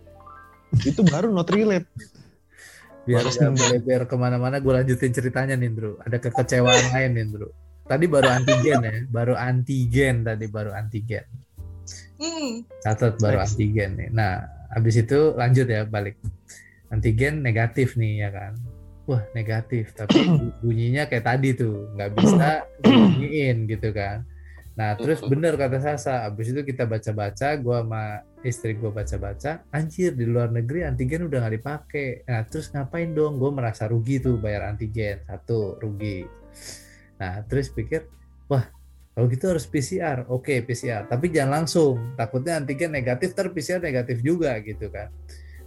Itu 0.82 1.00
baru 1.06 1.30
not 1.30 1.50
relate. 1.50 1.86
biar 3.02 3.26
biar 3.82 4.02
ke 4.06 4.14
mana-mana 4.14 4.62
gue 4.62 4.70
lanjutin 4.70 5.10
ceritanya 5.10 5.58
nih 5.58 5.66
Indro 5.66 5.98
ada 6.06 6.22
kekecewaan 6.22 6.94
lain 6.94 7.10
nih 7.18 7.22
Indro 7.26 7.50
tadi 7.82 8.06
baru 8.06 8.30
antigen 8.30 8.78
ya 8.78 8.94
baru 9.10 9.34
antigen 9.34 10.22
tadi 10.22 10.46
baru 10.46 10.70
antigen 10.70 11.26
Hmm, 12.22 12.62
catat 12.86 13.18
baru 13.18 13.42
Next. 13.42 13.58
antigen 13.58 13.90
nih. 13.98 14.08
Nah 14.14 14.46
habis 14.70 14.94
itu 14.94 15.34
lanjut 15.34 15.66
ya 15.66 15.82
balik. 15.82 16.14
Antigen 16.86 17.42
negatif 17.42 17.98
nih 17.98 18.22
ya 18.22 18.30
kan? 18.30 18.54
Wah 19.10 19.26
negatif 19.34 19.90
tapi 19.98 20.22
bu- 20.22 20.54
bunyinya 20.62 21.10
kayak 21.10 21.26
tadi 21.26 21.58
tuh. 21.58 21.90
Nggak 21.98 22.10
bisa 22.14 22.62
bunyiin 22.86 23.66
gitu 23.66 23.90
kan. 23.90 24.22
Nah 24.72 24.96
terus 24.96 25.20
bener 25.20 25.58
kata 25.58 25.82
Sasa 25.82 26.24
abis 26.24 26.54
itu 26.54 26.62
kita 26.62 26.86
baca-baca 26.86 27.58
gua 27.58 27.82
sama 27.84 28.04
istri 28.40 28.72
gua 28.78 28.88
baca-baca 28.94 29.60
anjir 29.68 30.14
di 30.16 30.24
luar 30.24 30.48
negeri 30.48 30.86
antigen 30.86 31.26
udah 31.26 31.42
nggak 31.42 31.54
dipakai. 31.58 32.08
Nah 32.24 32.46
terus 32.46 32.70
ngapain 32.70 33.10
dong? 33.12 33.36
Gue 33.36 33.50
merasa 33.50 33.84
rugi 33.90 34.22
tuh 34.22 34.38
bayar 34.38 34.70
antigen. 34.70 35.20
Satu 35.26 35.74
rugi. 35.76 36.22
Nah 37.18 37.42
terus 37.50 37.68
pikir 37.68 38.06
wah 38.46 38.64
kalau 39.12 39.28
gitu 39.28 39.44
harus 39.52 39.68
PCR 39.68 40.24
oke 40.24 40.64
PCR 40.64 41.04
tapi 41.04 41.28
jangan 41.28 41.62
langsung. 41.62 42.16
Takutnya 42.16 42.56
antigen 42.56 42.96
negatif 42.96 43.36
ter 43.36 43.52
PCR 43.52 43.76
negatif 43.84 44.24
juga 44.24 44.56
gitu 44.64 44.88
kan. 44.88 45.12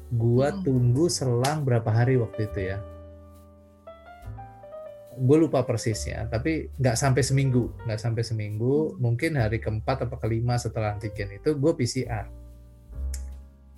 Gua 0.10 0.50
Hmm. 0.50 0.66
tunggu 0.66 1.06
selang 1.14 1.62
berapa 1.62 1.86
hari 1.94 2.18
waktu 2.18 2.50
itu 2.50 2.60
ya. 2.74 2.82
Gue 5.16 5.38
lupa 5.40 5.64
persisnya 5.64 6.28
tapi 6.28 6.74
nggak 6.75 6.98
sampai 6.98 7.22
seminggu. 7.22 7.70
Nggak 7.86 8.02
sampai 8.02 8.24
seminggu 8.25 8.98
mungkin 8.98 9.38
hari 9.38 9.62
keempat 9.62 10.10
atau 10.10 10.18
kelima 10.20 10.58
setelah 10.60 10.98
antigen 10.98 11.32
itu 11.38 11.56
gue 11.56 11.72
PCR 11.72 12.28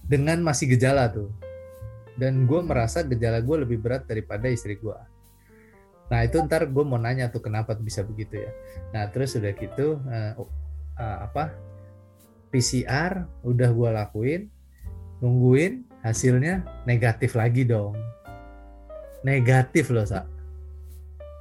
dengan 0.07 0.41
masih 0.41 0.73
gejala 0.73 1.11
tuh. 1.11 1.29
Dan 2.17 2.49
gue 2.49 2.61
merasa 2.65 3.05
gejala 3.05 3.43
gue 3.43 3.67
lebih 3.67 3.77
berat 3.83 4.09
daripada 4.09 4.49
istri 4.49 4.79
gue 4.81 5.16
nah 6.07 6.23
itu 6.23 6.39
ntar 6.47 6.71
gue 6.71 6.83
mau 6.87 6.95
nanya 6.95 7.27
tuh 7.27 7.43
kenapa 7.43 7.75
bisa 7.75 8.03
begitu 8.03 8.39
ya? 8.39 8.51
Nah 8.95 9.11
terus 9.11 9.35
udah 9.35 9.51
gitu 9.51 9.99
eh, 10.07 10.31
eh, 10.99 11.17
apa 11.27 11.51
PCR 12.51 13.27
udah 13.43 13.69
gue 13.75 13.89
lakuin 13.91 14.41
nungguin 15.19 15.83
hasilnya 16.05 16.63
negatif 16.87 17.35
lagi 17.35 17.67
dong. 17.67 17.97
Negatif 19.25 19.91
loh 19.91 20.07
sa. 20.07 20.23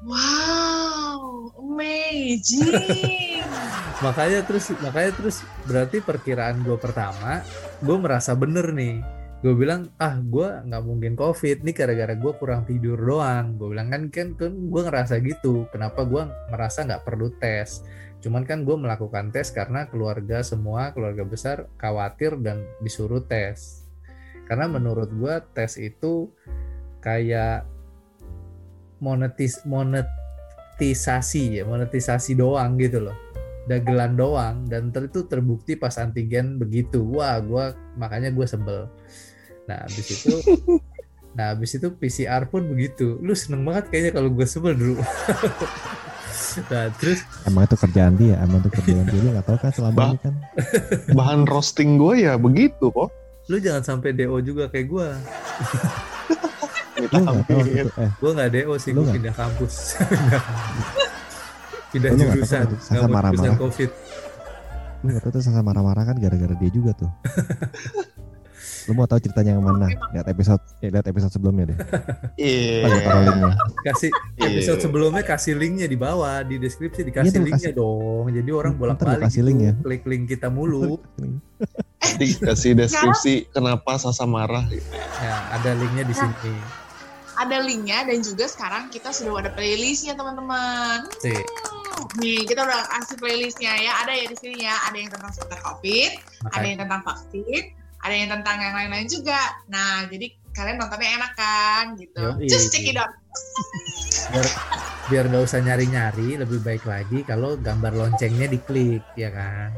Wow, 0.03 1.53
amazing. 1.61 3.45
makanya 4.05 4.45
terus 4.45 4.77
makanya 4.85 5.13
terus 5.17 5.41
berarti 5.65 6.05
perkiraan 6.05 6.61
gue 6.61 6.77
pertama 6.77 7.41
gue 7.81 7.97
merasa 7.97 8.37
bener 8.37 8.69
nih 8.77 9.01
gue 9.45 9.53
bilang 9.53 9.93
ah 10.01 10.17
gue 10.17 10.49
nggak 10.65 10.83
mungkin 10.85 11.13
covid. 11.13 11.61
Nih 11.61 11.77
gara-gara 11.77 12.15
gue 12.17 12.33
kurang 12.41 12.65
tidur 12.65 12.97
doang. 12.97 13.61
Gue 13.61 13.77
bilang 13.77 13.93
kan 13.93 14.09
kan, 14.09 14.33
kan 14.35 14.53
gue 14.53 14.83
ngerasa 14.83 15.21
gitu. 15.21 15.69
Kenapa 15.69 16.09
gue 16.09 16.25
merasa 16.49 16.83
nggak 16.85 17.05
perlu 17.05 17.29
tes? 17.37 17.85
Cuman 18.25 18.49
kan 18.49 18.65
gue 18.65 18.77
melakukan 18.77 19.31
tes 19.31 19.53
karena 19.53 19.85
keluarga 19.87 20.41
semua 20.41 20.91
keluarga 20.97 21.23
besar 21.23 21.69
khawatir 21.77 22.41
dan 22.41 22.65
disuruh 22.81 23.21
tes. 23.23 23.85
Karena 24.49 24.71
menurut 24.71 25.13
gue 25.13 25.35
tes 25.53 25.77
itu 25.77 26.33
kayak 27.05 27.69
monetis 28.99 29.61
monetisasi 29.69 31.61
ya 31.61 31.63
monetisasi 31.69 32.35
doang 32.35 32.81
gitu 32.81 33.05
loh. 33.05 33.17
Dagelan 33.67 34.15
doang 34.15 34.65
dan 34.71 34.95
ter 34.95 35.11
itu 35.11 35.27
terbukti 35.27 35.75
pas 35.75 35.99
antigen 35.99 36.57
begitu. 36.57 37.03
Wah 37.03 37.43
gua 37.43 37.75
makanya 37.99 38.31
gue 38.31 38.47
sebel 38.47 38.87
nah 39.67 39.83
habis 39.83 40.07
itu 40.09 40.35
nah 41.37 41.53
habis 41.53 41.71
itu 41.73 41.89
PCR 41.91 42.43
pun 42.45 42.65
begitu 42.65 43.19
lu 43.19 43.33
seneng 43.33 43.63
banget 43.63 43.85
kayaknya 43.89 44.13
kalau 44.13 44.29
gue 44.29 44.47
sebel 44.47 44.73
dulu 44.73 44.95
nah 46.67 46.89
terus 46.95 47.21
Emang 47.45 47.63
itu 47.63 47.77
kerjaan 47.77 48.15
dia, 48.15 48.35
emang 48.39 48.59
itu 48.59 48.71
kerjaan 48.73 49.05
dia. 49.05 49.19
Lu 49.19 49.29
gak 49.31 49.45
tau 49.45 49.57
kan 49.57 49.71
selama 49.71 49.93
Bah. 49.95 50.09
ini 50.09 50.19
kan. 50.19 50.35
Bahan 51.11 51.41
roasting 51.45 51.97
gue 51.97 52.15
ya 52.23 52.37
begitu 52.37 52.89
kok. 52.89 53.13
lu 53.47 53.57
jangan 53.57 53.85
sampai 53.85 54.11
DO 54.11 54.35
juga 54.41 54.67
kayak 54.67 54.87
gue 54.87 55.07
Minta 56.97 57.17
gak. 57.21 57.47
Eh, 57.47 58.11
gue 58.11 58.31
nggak 58.33 58.51
DO 58.51 58.73
sih 58.75 58.91
Lu 58.91 59.05
gue 59.05 59.15
pindah 59.15 59.31
kampus 59.33 60.01
pindah 61.89 62.11
jurusan 62.11 62.67
Sasa 62.75 62.95
mau 62.97 63.05
jurusan 63.05 63.09
marah-marah. 63.09 63.57
covid 63.57 63.91
lu 64.99 65.09
gak 65.11 65.23
tau 65.23 65.31
tuh 65.31 65.43
Sasa 65.43 65.61
marah-marah 65.61 66.05
kan 66.05 66.17
gara-gara 66.17 66.55
dia 66.55 66.71
juga 66.71 66.91
tuh. 66.97 67.11
Lu 68.87 68.93
mau 68.93 69.05
tahu 69.05 69.19
ceritanya 69.19 69.53
yang 69.53 69.63
mana? 69.63 69.91
Lihat 70.11 70.27
episode, 70.27 70.63
eh, 70.79 70.89
lihat 70.89 71.05
episode 71.05 71.29
sebelumnya 71.29 71.65
deh. 71.67 71.79
Iya. 72.37 73.03
Taruh 73.03 73.23
linknya. 73.25 73.53
kasih 73.83 74.11
Iya. 74.37 74.47
episode 74.49 74.81
sebelumnya 74.81 75.23
kasih 75.23 75.55
linknya 75.55 75.85
di 75.85 75.95
bawah 75.95 76.41
di 76.41 76.57
deskripsi 76.57 77.01
Iya 77.01 77.09
dikasih 77.09 77.31
tuh, 77.33 77.45
linknya 77.45 77.59
kasih- 77.67 77.77
dong 77.77 78.25
jadi 78.29 78.51
orang 78.53 78.73
Ntar 78.73 78.81
bolak 78.81 78.97
gua 78.97 79.07
balik 79.09 79.25
kasih 79.25 79.43
link 79.43 79.59
ya. 79.61 79.73
klik 79.77 80.03
link 80.05 80.25
kita 80.29 80.49
mulu 80.49 80.99
Nanti 82.03 82.27
kasih 82.37 82.71
deskripsi 82.75 83.35
kenapa 83.51 83.97
Sasa 83.97 84.23
marah. 84.25 84.63
gitu. 84.67 84.87
ya 85.17 85.35
ada 85.53 85.71
linknya 85.73 86.03
di 86.03 86.15
sini 86.15 86.35
ada 87.37 87.57
linknya 87.61 88.01
dan 88.03 88.19
juga 88.21 88.47
sekarang 88.47 88.89
kita 88.89 89.13
sudah 89.13 89.37
ada 89.39 89.51
playlistnya 89.51 90.15
teman-teman. 90.15 91.05
sih 91.19 91.37
Nih 92.17 92.43
kita 92.43 92.61
udah 92.61 92.81
kasih 92.91 93.17
playlistnya 93.17 93.73
ya. 93.75 93.93
Ada 93.99 94.13
ya 94.15 94.25
di 94.27 94.37
sini 94.37 94.57
ya. 94.59 94.73
Ada 94.85 94.97
yang 94.97 95.11
tentang 95.11 95.33
seputar 95.33 95.61
COVID, 95.61 96.11
ada 96.13 96.45
makanya 96.45 96.65
yang 96.67 96.81
tentang 96.83 97.01
vaksin, 97.03 97.63
ada 98.07 98.15
yang 98.15 98.31
tentang 98.31 98.57
yang 98.63 98.75
lain-lain 98.79 99.09
juga. 99.11 99.41
Nah 99.67 100.07
jadi 100.07 100.27
kalian 100.55 100.79
nontonnya 100.79 101.11
enak 101.19 101.33
kan 101.35 101.85
gitu. 101.99 102.23
Yoi. 102.23 102.47
Just 102.47 102.71
check 102.71 102.87
it 102.87 102.97
out. 102.97 103.11
biar 104.33 104.49
biar 105.13 105.25
nggak 105.29 105.45
usah 105.45 105.61
nyari 105.61 105.87
nyari 105.93 106.41
lebih 106.41 106.65
baik 106.65 106.89
lagi 106.89 107.21
kalau 107.23 107.53
gambar 107.61 107.93
loncengnya 107.93 108.49
diklik 108.49 109.05
ya 109.13 109.29
kan 109.29 109.71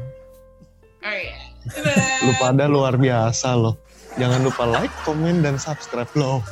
Oh 0.99 1.15
iya. 1.15 1.39
Lu 2.27 2.33
pada 2.39 2.67
luar 2.67 2.99
biasa 2.99 3.55
loh. 3.55 3.79
Jangan 4.19 4.43
lupa 4.43 4.67
like, 4.67 4.91
komen, 5.07 5.39
dan 5.39 5.55
subscribe 5.55 6.11
loh. 6.17 6.43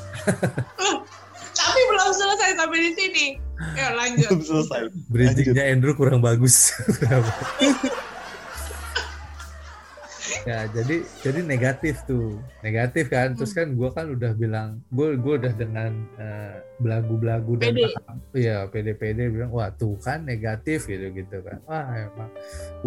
Tapi 1.58 1.80
belum 1.92 2.12
selesai 2.16 2.56
sampai 2.56 2.80
di 2.80 2.92
sini. 2.96 3.26
Yuk 3.76 3.92
lanjut. 3.98 4.30
Belum 4.32 4.44
selesai. 4.46 4.80
bridgingnya 5.12 5.64
Andrew 5.74 5.98
kurang 5.98 6.24
bagus 6.24 6.72
ya 10.48 10.64
jadi 10.72 11.04
jadi 11.20 11.40
negatif 11.44 12.08
tuh. 12.08 12.40
Negatif 12.64 13.12
kan. 13.12 13.36
Terus 13.36 13.52
kan 13.52 13.76
gue 13.76 13.90
kan 13.92 14.08
udah 14.08 14.32
bilang 14.32 14.80
gue 14.88 15.20
gue 15.20 15.34
udah 15.44 15.54
dengan 15.54 15.92
eh, 16.16 16.64
belagu-belagu 16.80 17.60
dan 17.60 17.76
iya 18.32 18.64
pede-pede 18.72 19.28
bilang 19.28 19.52
wah 19.52 19.68
tuh 19.76 20.00
kan 20.00 20.24
negatif 20.24 20.88
gitu 20.88 21.12
gitu 21.12 21.44
kan. 21.44 21.60
Wah 21.68 21.84
emang 22.00 22.32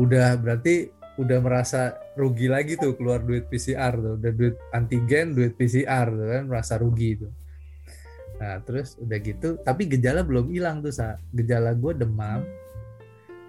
udah 0.00 0.40
berarti 0.40 0.88
udah 1.20 1.38
merasa 1.44 2.00
rugi 2.16 2.48
lagi 2.48 2.80
tuh 2.80 2.96
keluar 2.96 3.20
duit 3.20 3.44
PCR 3.52 3.92
tuh. 3.92 4.16
Udah 4.16 4.32
duit 4.32 4.56
antigen 4.72 5.36
duit 5.36 5.52
PCR 5.52 6.08
tuh 6.08 6.28
kan 6.32 6.44
merasa 6.48 6.80
rugi 6.80 7.20
tuh. 7.20 7.32
Nah 8.40 8.56
terus 8.64 8.96
udah 8.96 9.18
gitu 9.20 9.60
tapi 9.60 9.84
gejala 9.84 10.24
belum 10.24 10.48
hilang 10.48 10.80
tuh 10.80 10.96
sa. 10.96 11.20
Gejala 11.36 11.76
gue 11.76 11.92
demam. 11.92 12.40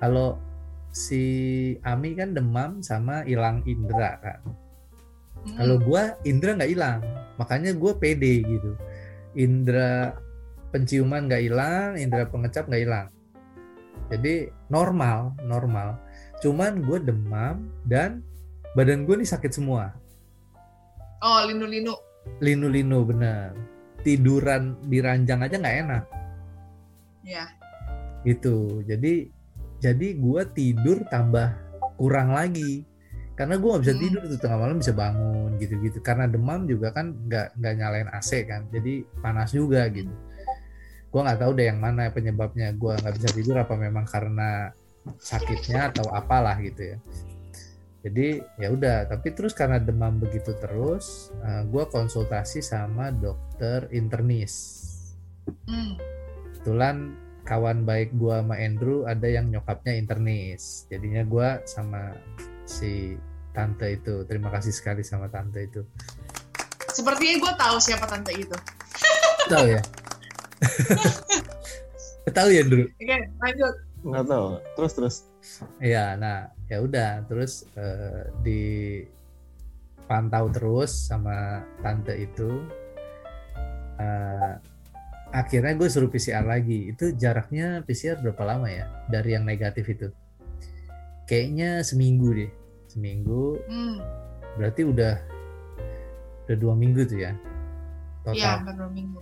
Kalau 0.04 0.51
si 0.92 1.24
Ami 1.88 2.14
kan 2.16 2.36
demam 2.36 2.84
sama 2.84 3.24
hilang 3.24 3.64
indera 3.64 4.20
kan. 4.20 4.42
Hmm. 5.42 5.58
kalau 5.58 5.78
gua 5.82 6.14
indera 6.22 6.54
nggak 6.54 6.72
hilang. 6.72 7.02
Makanya 7.42 7.74
gue 7.74 7.92
pede 7.98 8.46
gitu. 8.46 8.72
Indera 9.34 10.14
penciuman 10.70 11.26
nggak 11.26 11.44
hilang 11.50 11.98
indera 11.98 12.30
pengecap 12.30 12.70
nggak 12.70 12.84
hilang. 12.86 13.08
Jadi 14.14 14.52
normal 14.70 15.34
normal. 15.42 15.98
Cuman 16.44 16.86
gue 16.86 17.00
demam 17.02 17.66
dan 17.90 18.22
badan 18.78 19.10
gue 19.10 19.18
nih 19.18 19.30
sakit 19.30 19.52
semua. 19.52 19.96
Oh 21.22 21.42
linu-linu. 21.50 21.94
linu-linu 22.38 23.02
bener. 23.02 23.58
Tiduran 24.06 24.78
di 24.86 25.02
ranjang 25.02 25.42
aja 25.42 25.58
nggak 25.58 25.78
enak. 25.86 26.04
Ya. 27.22 27.46
gitu. 28.26 28.86
Jadi 28.86 29.41
jadi 29.82 30.08
gue 30.14 30.42
tidur 30.54 31.02
tambah 31.10 31.58
kurang 31.98 32.38
lagi. 32.38 32.86
Karena 33.34 33.58
gue 33.58 33.70
nggak 33.74 33.84
bisa 33.84 33.96
Hmm. 33.98 34.04
tidur 34.06 34.22
tuh 34.30 34.38
tengah 34.38 34.58
malam 34.62 34.78
bisa 34.78 34.94
bangun 34.94 35.58
gitu-gitu. 35.58 35.98
Karena 36.06 36.30
demam 36.30 36.70
juga 36.70 36.94
kan 36.94 37.18
nggak 37.26 37.58
nggak 37.58 37.74
nyalain 37.74 38.10
AC 38.14 38.46
kan 38.46 38.70
jadi 38.70 39.02
panas 39.18 39.50
juga 39.50 39.90
gitu. 39.90 40.14
Gue 41.10 41.22
nggak 41.26 41.40
tahu 41.42 41.52
deh 41.58 41.66
yang 41.66 41.82
mana 41.82 42.14
penyebabnya. 42.14 42.70
Gue 42.78 42.94
nggak 43.02 43.14
bisa 43.18 43.30
tidur 43.34 43.58
apa 43.58 43.74
memang 43.74 44.06
karena 44.06 44.70
sakitnya 45.18 45.90
atau 45.90 46.06
apalah 46.14 46.54
gitu 46.62 46.94
ya. 46.94 46.98
Jadi 48.06 48.42
ya 48.62 48.70
udah. 48.70 49.10
Tapi 49.10 49.34
terus 49.34 49.58
karena 49.58 49.82
demam 49.82 50.22
begitu 50.22 50.54
terus 50.62 51.34
gue 51.74 51.84
konsultasi 51.90 52.62
sama 52.62 53.10
dokter 53.10 53.90
internis. 53.90 54.78
Hmm. 55.66 55.98
kebetulan 56.62 57.18
kawan 57.44 57.84
baik 57.86 58.14
gua 58.16 58.42
sama 58.46 58.56
Andrew 58.58 59.06
ada 59.06 59.28
yang 59.28 59.50
nyokapnya 59.50 59.98
internis 59.98 60.86
jadinya 60.88 61.26
gua 61.26 61.60
sama 61.66 62.14
si 62.66 63.18
tante 63.52 64.00
itu 64.00 64.24
terima 64.30 64.50
kasih 64.54 64.72
sekali 64.72 65.04
sama 65.04 65.28
tante 65.28 65.66
itu 65.66 65.84
Sepertinya 66.92 67.40
gue 67.40 67.54
tahu 67.56 67.80
siapa 67.80 68.04
tante 68.04 68.36
itu. 68.36 68.52
tahu 69.48 69.64
ya 69.64 69.80
tahu 72.36 72.52
ya 72.52 72.68
Andrew 72.68 72.84
Oke 73.00 73.18
lanjut. 73.40 73.76
Nggak 74.02 74.26
tahu. 74.28 74.48
Terus 74.78 74.94
terus. 74.98 75.16
Iya, 75.78 76.18
nah 76.18 76.50
ya 76.66 76.82
udah 76.82 77.22
terus 77.30 77.70
eh, 77.78 78.26
dipantau 78.42 80.50
terus 80.50 80.90
sama 81.06 81.62
tante 81.86 82.18
itu. 82.18 82.66
Eh, 84.02 84.54
akhirnya 85.32 85.74
gue 85.80 85.88
suruh 85.88 86.12
PCR 86.12 86.44
lagi 86.44 86.92
itu 86.92 87.16
jaraknya 87.16 87.82
PCR 87.88 88.20
berapa 88.20 88.44
lama 88.44 88.68
ya 88.68 88.88
dari 89.08 89.36
yang 89.36 89.48
negatif 89.48 89.88
itu 89.88 90.12
kayaknya 91.26 91.84
seminggu 91.88 92.36
deh 92.36 92.52
seminggu 92.92 93.56
Hmm. 93.68 93.98
berarti 94.60 94.84
udah 94.84 95.14
udah 96.48 96.58
dua 96.60 96.76
minggu 96.76 97.08
tuh 97.08 97.20
ya 97.24 97.32
total 98.28 98.36
Iya, 98.38 98.52
baru 98.68 98.88
minggu. 98.92 99.20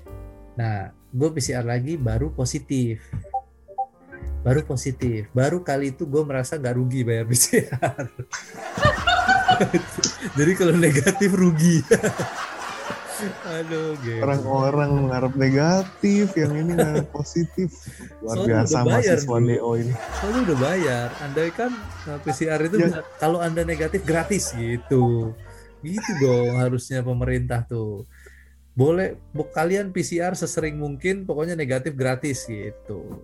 Nah, 0.59 0.91
gue 0.91 1.29
PCR 1.31 1.63
lagi 1.63 1.95
baru 1.95 2.35
positif. 2.35 2.99
Baru 4.43 4.59
positif. 4.67 5.31
Baru 5.31 5.63
kali 5.63 5.95
itu 5.95 6.03
gue 6.03 6.19
merasa 6.27 6.59
nggak 6.59 6.75
rugi 6.75 7.07
bayar 7.07 7.23
PCR. 7.23 8.11
Jadi 10.37 10.51
kalau 10.59 10.75
negatif 10.75 11.31
rugi. 11.31 11.79
Aduh, 13.21 13.99
gitu. 13.99 14.19
Orang-orang 14.19 14.89
mengharap 14.95 15.33
negatif, 15.33 16.31
yang 16.33 16.53
ini 16.53 16.71
ngarep 16.73 17.07
positif. 17.09 17.69
Luar 18.19 18.35
Soalnya 18.37 18.47
biasa 18.63 18.77
mahasiswa. 18.81 19.37
DO 19.41 19.71
ini. 19.75 19.93
Soalnya 20.15 20.41
udah 20.45 20.57
bayar. 20.57 21.07
Andai 21.19 21.49
kan 21.49 21.71
uh, 22.05 22.19
PCR 22.19 22.59
itu 22.61 22.75
Ya. 22.77 22.85
bisa- 22.87 23.05
kalau 23.17 23.39
anda 23.39 23.61
negatif 23.61 24.01
gratis 24.01 24.51
gitu. 24.51 25.35
Gitu 25.79 26.11
dong 26.19 26.55
harusnya 26.55 26.99
pemerintah 26.99 27.63
tuh. 27.63 28.03
Boleh 28.71 29.19
kalian 29.49 29.91
PCR 29.91 30.31
sesering 30.33 30.75
mungkin, 30.75 31.23
pokoknya 31.23 31.53
negatif 31.53 31.91
gratis 31.93 32.43
gitu. 32.43 33.19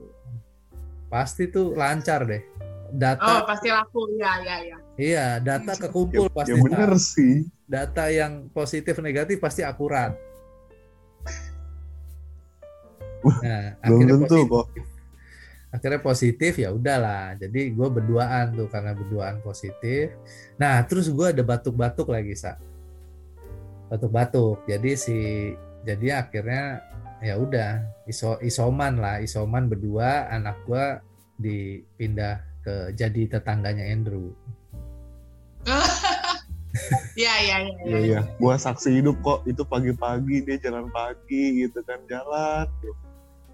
Pasti 1.08 1.48
tuh 1.48 1.72
lancar 1.72 2.24
deh. 2.24 2.44
Oh, 2.86 2.92
Data 2.94 3.44
pasti 3.44 3.68
laku. 3.68 4.08
Iya, 4.14 4.32
iya, 4.40 4.56
iya. 4.62 4.78
iya, 4.96 5.28
data 5.38 5.74
Ya, 5.74 5.80
kekumpul 5.82 6.28
pasti. 6.30 6.52
ya 6.52 6.56
bener 6.58 6.92
sih. 6.96 7.36
Data 7.66 8.08
yang 8.14 8.48
positif 8.54 8.98
negatif 9.02 9.42
pasti 9.42 9.66
akurat. 9.66 10.14
Nah, 13.42 13.74
Belum 13.82 14.06
akhirnya 14.06 14.16
tentu 14.22 14.38
positif. 14.46 14.54
kok. 14.54 14.68
akhirnya 15.76 16.00
positif 16.00 16.54
ya 16.56 16.70
udahlah 16.72 17.36
jadi 17.36 17.62
gue 17.76 17.88
berduaan 17.92 18.56
tuh 18.56 18.72
karena 18.72 18.96
berduaan 18.96 19.44
positif 19.44 20.08
nah 20.56 20.80
terus 20.88 21.12
gue 21.12 21.28
ada 21.36 21.44
batuk-batuk 21.44 22.08
lagi 22.16 22.32
sa 22.32 22.56
batuk-batuk 23.92 24.64
jadi 24.72 24.96
si 24.96 25.52
jadi 25.84 26.24
akhirnya 26.24 26.80
ya 27.20 27.36
udah 27.36 27.84
iso 28.08 28.40
isoman 28.40 29.04
lah 29.04 29.20
isoman 29.20 29.68
berdua 29.68 30.32
anak 30.32 30.56
gue 30.64 30.86
dipindah 31.44 32.40
ke 32.64 32.96
jadi 32.96 33.36
tetangganya 33.36 33.84
Andrew 33.92 34.32
Iya, 37.16 37.34
iya, 37.40 37.56
iya. 37.62 37.74
Iya 37.86 38.00
iya, 38.02 38.20
gua 38.38 38.56
saksi 38.56 39.00
hidup 39.00 39.20
kok. 39.20 39.44
Itu 39.44 39.64
pagi-pagi 39.64 40.44
dia 40.44 40.58
jalan 40.60 40.88
pagi 40.90 41.64
gitu 41.64 41.80
kan 41.84 42.00
jalan. 42.06 42.68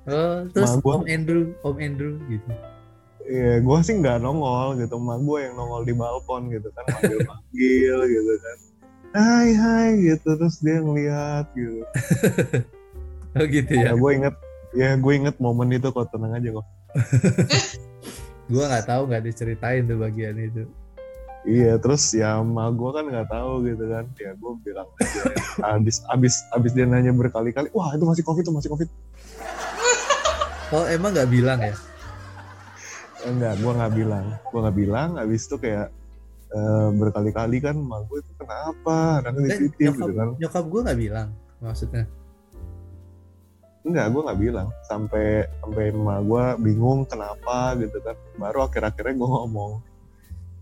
oh 0.03 0.49
terus 0.49 0.71
Ma, 0.71 0.81
gua- 0.81 0.97
Om 0.97 1.05
Andrew 1.05 1.43
Om 1.61 1.77
Andrew 1.77 2.13
gitu 2.25 2.49
Iya, 3.21 3.61
gua 3.61 3.85
sih 3.85 3.93
nggak 3.95 4.17
nongol 4.19 4.75
gitu. 4.77 4.97
Ma 4.97 5.15
gua 5.15 5.45
yang 5.45 5.53
nongol 5.53 5.85
di 5.85 5.93
balkon 5.93 6.49
gitu 6.49 6.73
kan 6.73 6.83
manggil-manggil 6.89 7.97
gitu 8.17 8.33
kan. 8.39 8.57
Hai 9.11 9.49
hai 9.51 9.89
gitu 9.99 10.29
terus 10.35 10.57
dia 10.59 10.79
ngeliat 10.79 11.45
gitu. 11.53 11.83
oh 13.37 13.45
gitu 13.45 13.71
ya 13.71 13.91
Ya 13.91 13.93
gue 13.93 14.11
inget 14.11 14.35
ya 14.71 14.89
gue 14.95 15.13
inget 15.13 15.35
momen 15.37 15.67
itu 15.69 15.91
kok 15.91 16.07
tenang 16.09 16.31
aja 16.33 16.49
kok. 16.49 16.65
gue 18.51 18.63
nggak 18.63 18.85
tahu 18.87 19.01
nggak 19.07 19.23
diceritain 19.23 19.83
tuh 19.83 19.99
bagian 19.99 20.35
itu 20.35 20.63
Iya 21.41 21.81
terus 21.81 22.13
ya 22.13 22.37
ma 22.45 22.69
gue 22.69 22.89
kan 22.93 23.05
nggak 23.09 23.29
tahu 23.33 23.65
gitu 23.65 23.83
kan. 23.89 24.05
Ya 24.21 24.31
gue 24.37 24.51
bilang 24.61 24.87
aja. 25.01 25.21
abis 25.77 26.05
abis 26.05 26.33
abis 26.53 26.71
dia 26.77 26.85
nanya 26.85 27.09
berkali-kali, 27.09 27.73
wah 27.73 27.89
itu 27.97 28.05
masih 28.05 28.21
covid, 28.21 28.45
itu 28.45 28.53
masih 28.53 28.69
covid. 28.69 28.89
oh 30.71 30.85
emang 30.87 31.11
nggak 31.11 31.27
bilang 31.29 31.59
ya 31.59 31.75
Enggak, 33.21 33.53
gue 33.61 33.71
nggak 33.73 33.93
bilang. 33.93 34.25
Gue 34.49 34.59
nggak 34.65 34.77
bilang. 34.77 35.09
Abis 35.17 35.45
itu 35.45 35.55
kayak 35.57 35.93
eh, 36.49 36.89
berkali-kali 36.93 37.57
kan, 37.61 37.77
ma 37.77 38.01
gue 38.01 38.17
itu 38.17 38.31
kenapa? 38.33 39.21
Anaknya 39.21 39.45
Eh, 39.45 39.59
dititip 39.61 39.81
nyokap, 39.93 39.97
gitu 40.01 40.11
kan. 40.17 40.27
nyokap 40.41 40.65
gue 40.65 40.81
nggak 40.85 40.99
bilang 40.99 41.27
maksudnya 41.61 42.05
Enggak, 43.81 44.05
gue 44.13 44.21
nggak 44.25 44.39
bilang. 44.41 44.67
Sampai 44.85 45.25
sampai 45.57 45.85
ma 45.89 46.21
gue 46.21 46.43
bingung 46.61 47.01
kenapa 47.05 47.73
gitu 47.81 47.97
kan. 48.01 48.13
Baru 48.37 48.61
akhir-akhirnya 48.61 49.13
gue 49.17 49.29
ngomong, 49.29 49.71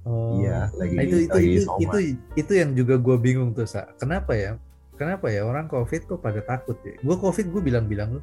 oh 0.04 0.40
iya 0.40 0.72
lagi 0.76 0.96
Nah, 0.96 1.04
itu 1.04 1.16
itu 1.26 1.34
lagi 1.36 1.50
itu, 1.52 1.64
soma. 1.66 1.80
itu 1.82 1.98
itu 2.36 2.52
yang 2.54 2.72
juga 2.74 2.96
gue 2.96 3.16
bingung 3.18 3.52
tuh 3.52 3.66
sa 3.66 3.90
kenapa 3.96 4.32
ya 4.32 4.56
kenapa 4.96 5.28
ya 5.28 5.44
orang 5.44 5.66
covid 5.66 6.06
kok 6.06 6.20
pada 6.20 6.40
takut 6.40 6.76
ya 6.84 6.96
gue 6.96 7.16
covid 7.16 7.46
gue 7.48 7.62
bilang-bilang 7.62 8.20
lu 8.20 8.22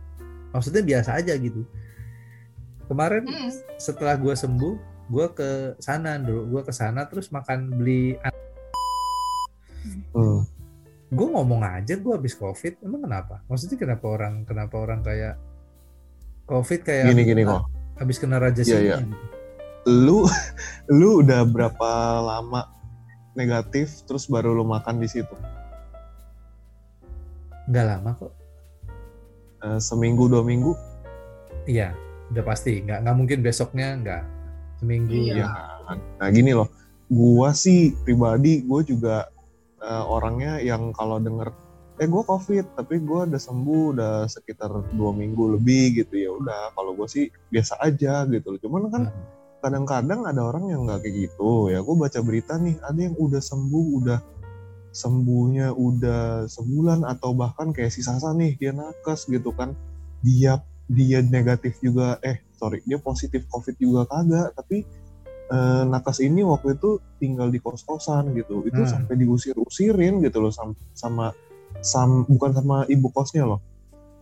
maksudnya 0.53 0.81
biasa 0.81 1.19
aja 1.19 1.35
gitu 1.35 1.65
kemarin 2.87 3.25
Hmm. 3.25 3.51
setelah 3.77 4.15
gue 4.15 4.33
sembuh 4.33 4.75
gue 5.07 5.27
ke 5.33 5.49
sana 5.79 6.17
dulu 6.17 6.43
gue 6.49 6.63
ke 6.63 6.73
sana 6.73 7.05
terus 7.05 7.29
makan 7.31 7.71
beli 7.73 8.17
Hmm. 10.11 10.43
gue 11.07 11.27
ngomong 11.31 11.63
aja 11.63 11.95
gue 11.95 12.13
habis 12.13 12.35
covid 12.35 12.83
emang 12.83 13.05
kenapa 13.05 13.39
maksudnya 13.47 13.79
kenapa 13.79 14.05
orang 14.11 14.43
kenapa 14.43 14.75
orang 14.77 15.01
kayak 15.01 15.39
covid 16.45 16.83
kayak 16.83 17.11
Gini 17.11 17.23
gini 17.23 17.43
kok. 17.43 17.63
habis 17.97 18.17
kena 18.19 18.37
raja 18.37 18.59
singa 18.61 18.83
iya. 18.83 18.97
gitu. 18.99 19.15
Lu 19.87 20.27
lu 20.99 21.23
udah 21.23 21.47
berapa 21.47 21.91
lama 22.21 22.67
negatif 23.33 24.03
terus 24.05 24.27
baru 24.27 24.53
lu 24.53 24.65
makan 24.65 24.99
di 24.99 25.09
situ? 25.09 25.35
nggak 27.67 27.83
lama 27.85 28.11
kok 28.15 28.31
Eh, 29.59 29.81
seminggu 29.81 30.31
dua 30.31 30.47
minggu? 30.47 30.71
iya 31.67 31.91
udah 32.31 32.45
pasti 32.45 32.79
nggak 32.79 33.03
nggak 33.03 33.17
mungkin 33.17 33.39
besoknya 33.43 33.99
nggak 33.99 34.23
seminggu 34.79 35.11
Iya. 35.11 35.35
Ya. 35.43 35.49
Nah 36.15 36.29
gini 36.31 36.55
loh, 36.55 36.71
gua 37.07 37.51
sih 37.51 37.91
pribadi 38.03 38.63
gue 38.63 38.81
juga 38.87 39.27
eh, 39.79 40.05
orangnya 40.05 40.63
yang 40.63 40.91
kalau 40.91 41.19
denger 41.19 41.51
eh 41.97 42.07
gue 42.07 42.23
covid 42.23 42.77
tapi 42.77 43.01
gue 43.01 43.21
udah 43.27 43.41
sembuh 43.41 43.97
udah 43.97 44.15
sekitar 44.29 44.69
dua 44.93 45.11
minggu 45.11 45.57
lebih 45.57 45.97
gitu 45.97 46.15
ya 46.15 46.31
udah 46.31 46.71
kalau 46.71 46.93
gue 46.93 47.09
sih 47.09 47.25
biasa 47.49 47.81
aja 47.81 48.29
gitu 48.29 48.53
loh 48.53 48.61
cuman 48.61 48.83
kan 48.89 49.03
Hmm. 49.09 49.25
Kadang-kadang 49.67 50.23
ada 50.23 50.47
orang 50.47 50.71
yang 50.71 50.87
nggak 50.87 51.03
kayak 51.03 51.27
gitu. 51.27 51.75
Ya 51.75 51.83
gue 51.83 51.95
baca 51.99 52.21
berita 52.23 52.55
nih 52.55 52.79
ada 52.87 53.01
yang 53.03 53.19
udah 53.19 53.43
sembuh 53.43 53.87
udah 53.99 54.19
sembuhnya 54.95 55.75
udah 55.75 56.47
sebulan 56.47 57.03
atau 57.05 57.35
bahkan 57.35 57.75
kayak 57.75 57.91
si 57.91 58.01
Sasa 58.01 58.31
nih 58.31 58.55
dia 58.55 58.71
nakes 58.71 59.27
gitu 59.27 59.51
kan. 59.51 59.75
Dia 60.23 60.63
dia 60.87 61.19
negatif 61.21 61.83
juga 61.83 62.23
eh 62.23 62.47
sorry 62.55 62.79
dia 62.87 63.03
positif 63.03 63.43
covid 63.51 63.75
juga 63.77 64.07
kagak 64.07 64.55
tapi 64.55 64.87
eh, 65.47 65.83
nakes 65.87 66.23
ini 66.23 66.47
waktu 66.47 66.79
itu 66.79 67.03
tinggal 67.19 67.51
di 67.51 67.59
kos-kosan 67.59 68.31
gitu. 68.39 68.63
Itu 68.63 68.87
Hmm. 68.87 68.91
sampai 68.91 69.15
diusir-usirin 69.19 70.23
gitu 70.23 70.39
loh 70.39 70.55
sam- 70.55 70.79
sama 70.95 71.35
sam 71.83 72.25
bukan 72.25 72.55
sama 72.55 72.87
ibu 72.89 73.11
kosnya 73.11 73.45
loh 73.45 73.61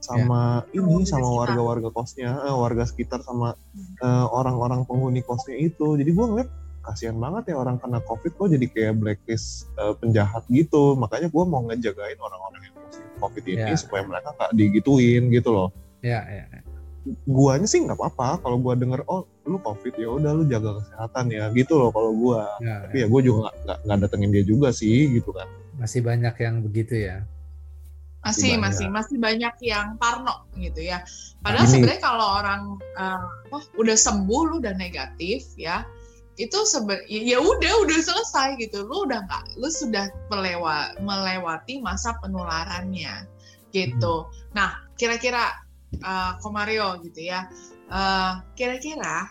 sama 0.04 0.40
ini 0.70 0.84
Warga 0.84 1.08
sama 1.08 1.28
warga-warga 1.32 1.88
kosnya 1.88 2.30
eh, 2.44 2.52
warga 2.52 2.84
sekitar 2.84 3.24
sama 3.24 3.56
eh, 3.98 4.26
orang-orang 4.28 4.84
penghuni 4.84 5.24
kosnya 5.24 5.56
itu. 5.56 5.96
Jadi 5.96 6.10
gue 6.12 6.26
ngeliat 6.28 6.50
kasihan 6.84 7.16
banget 7.16 7.56
ya 7.56 7.56
orang 7.56 7.80
kena 7.80 8.04
covid 8.04 8.36
kok 8.36 8.52
jadi 8.52 8.66
kayak 8.68 8.94
blacklist 9.00 9.72
eh, 9.80 9.96
penjahat 9.96 10.44
gitu. 10.52 10.92
Makanya 10.94 11.32
gue 11.32 11.44
mau 11.48 11.64
ngejagain 11.64 12.20
orang-orang 12.20 12.60
yang 12.68 12.74
positif 12.76 13.12
covid 13.16 13.44
ini 13.48 13.72
Ya. 13.72 13.80
supaya 13.80 14.02
mereka 14.04 14.28
gak 14.36 14.52
digituin 14.52 15.32
gitu 15.32 15.50
loh. 15.50 15.68
Ya 16.04 16.20
ya 16.28 16.44
guanya 17.28 17.68
sih 17.68 17.84
nggak 17.84 18.00
apa-apa 18.00 18.40
kalau 18.40 18.56
gua 18.56 18.72
denger 18.72 19.04
oh 19.04 19.28
lu 19.44 19.60
covid 19.60 19.92
ya 19.92 20.08
udah 20.08 20.32
lu 20.32 20.48
jaga 20.48 20.80
kesehatan 20.80 21.28
ya 21.28 21.52
gitu 21.52 21.76
loh 21.76 21.92
kalau 21.92 22.16
gua. 22.16 22.48
Ya, 22.64 22.88
tapi 22.88 23.04
ya 23.04 23.06
gua 23.12 23.20
juga 23.20 23.38
nggak- 23.44 23.56
nggak 23.60 23.78
nggak 23.84 23.98
datengin 24.00 24.30
dia 24.32 24.44
juga 24.44 24.68
sih 24.72 25.12
gitu 25.12 25.28
kan. 25.36 25.44
Masih 25.76 26.00
banyak 26.00 26.32
yang 26.40 26.64
begitu 26.64 26.96
ya 26.96 27.28
masih 28.24 28.56
Banyak. 28.56 28.64
masih 28.64 28.86
masih 28.88 29.16
banyak 29.20 29.54
yang 29.60 30.00
parno 30.00 30.48
gitu 30.56 30.80
ya. 30.80 31.04
Padahal 31.44 31.68
sebenarnya 31.68 32.00
kalau 32.00 32.26
orang 32.40 32.62
eh, 32.96 33.20
apa 33.52 33.58
udah 33.76 33.96
sembuh 33.96 34.42
lu 34.48 34.54
udah 34.64 34.74
negatif 34.80 35.52
ya 35.60 35.84
itu 36.34 36.66
seben 36.66 36.98
ya 37.06 37.36
ya 37.36 37.38
udah 37.38 37.72
udah 37.84 37.98
selesai 38.00 38.56
gitu. 38.58 38.88
Lu 38.88 39.04
udah 39.04 39.22
nggak 39.28 39.60
lu 39.60 39.68
sudah 39.68 40.08
melewa, 40.32 40.96
melewati 41.04 41.84
masa 41.84 42.16
penularannya 42.24 43.28
gitu. 43.76 44.24
Nah 44.56 44.80
kira-kira 44.96 45.52
eh, 46.00 46.32
Komario 46.40 46.98
gitu 47.04 47.28
ya 47.28 47.44
eh, 47.92 48.32
kira-kira 48.56 49.28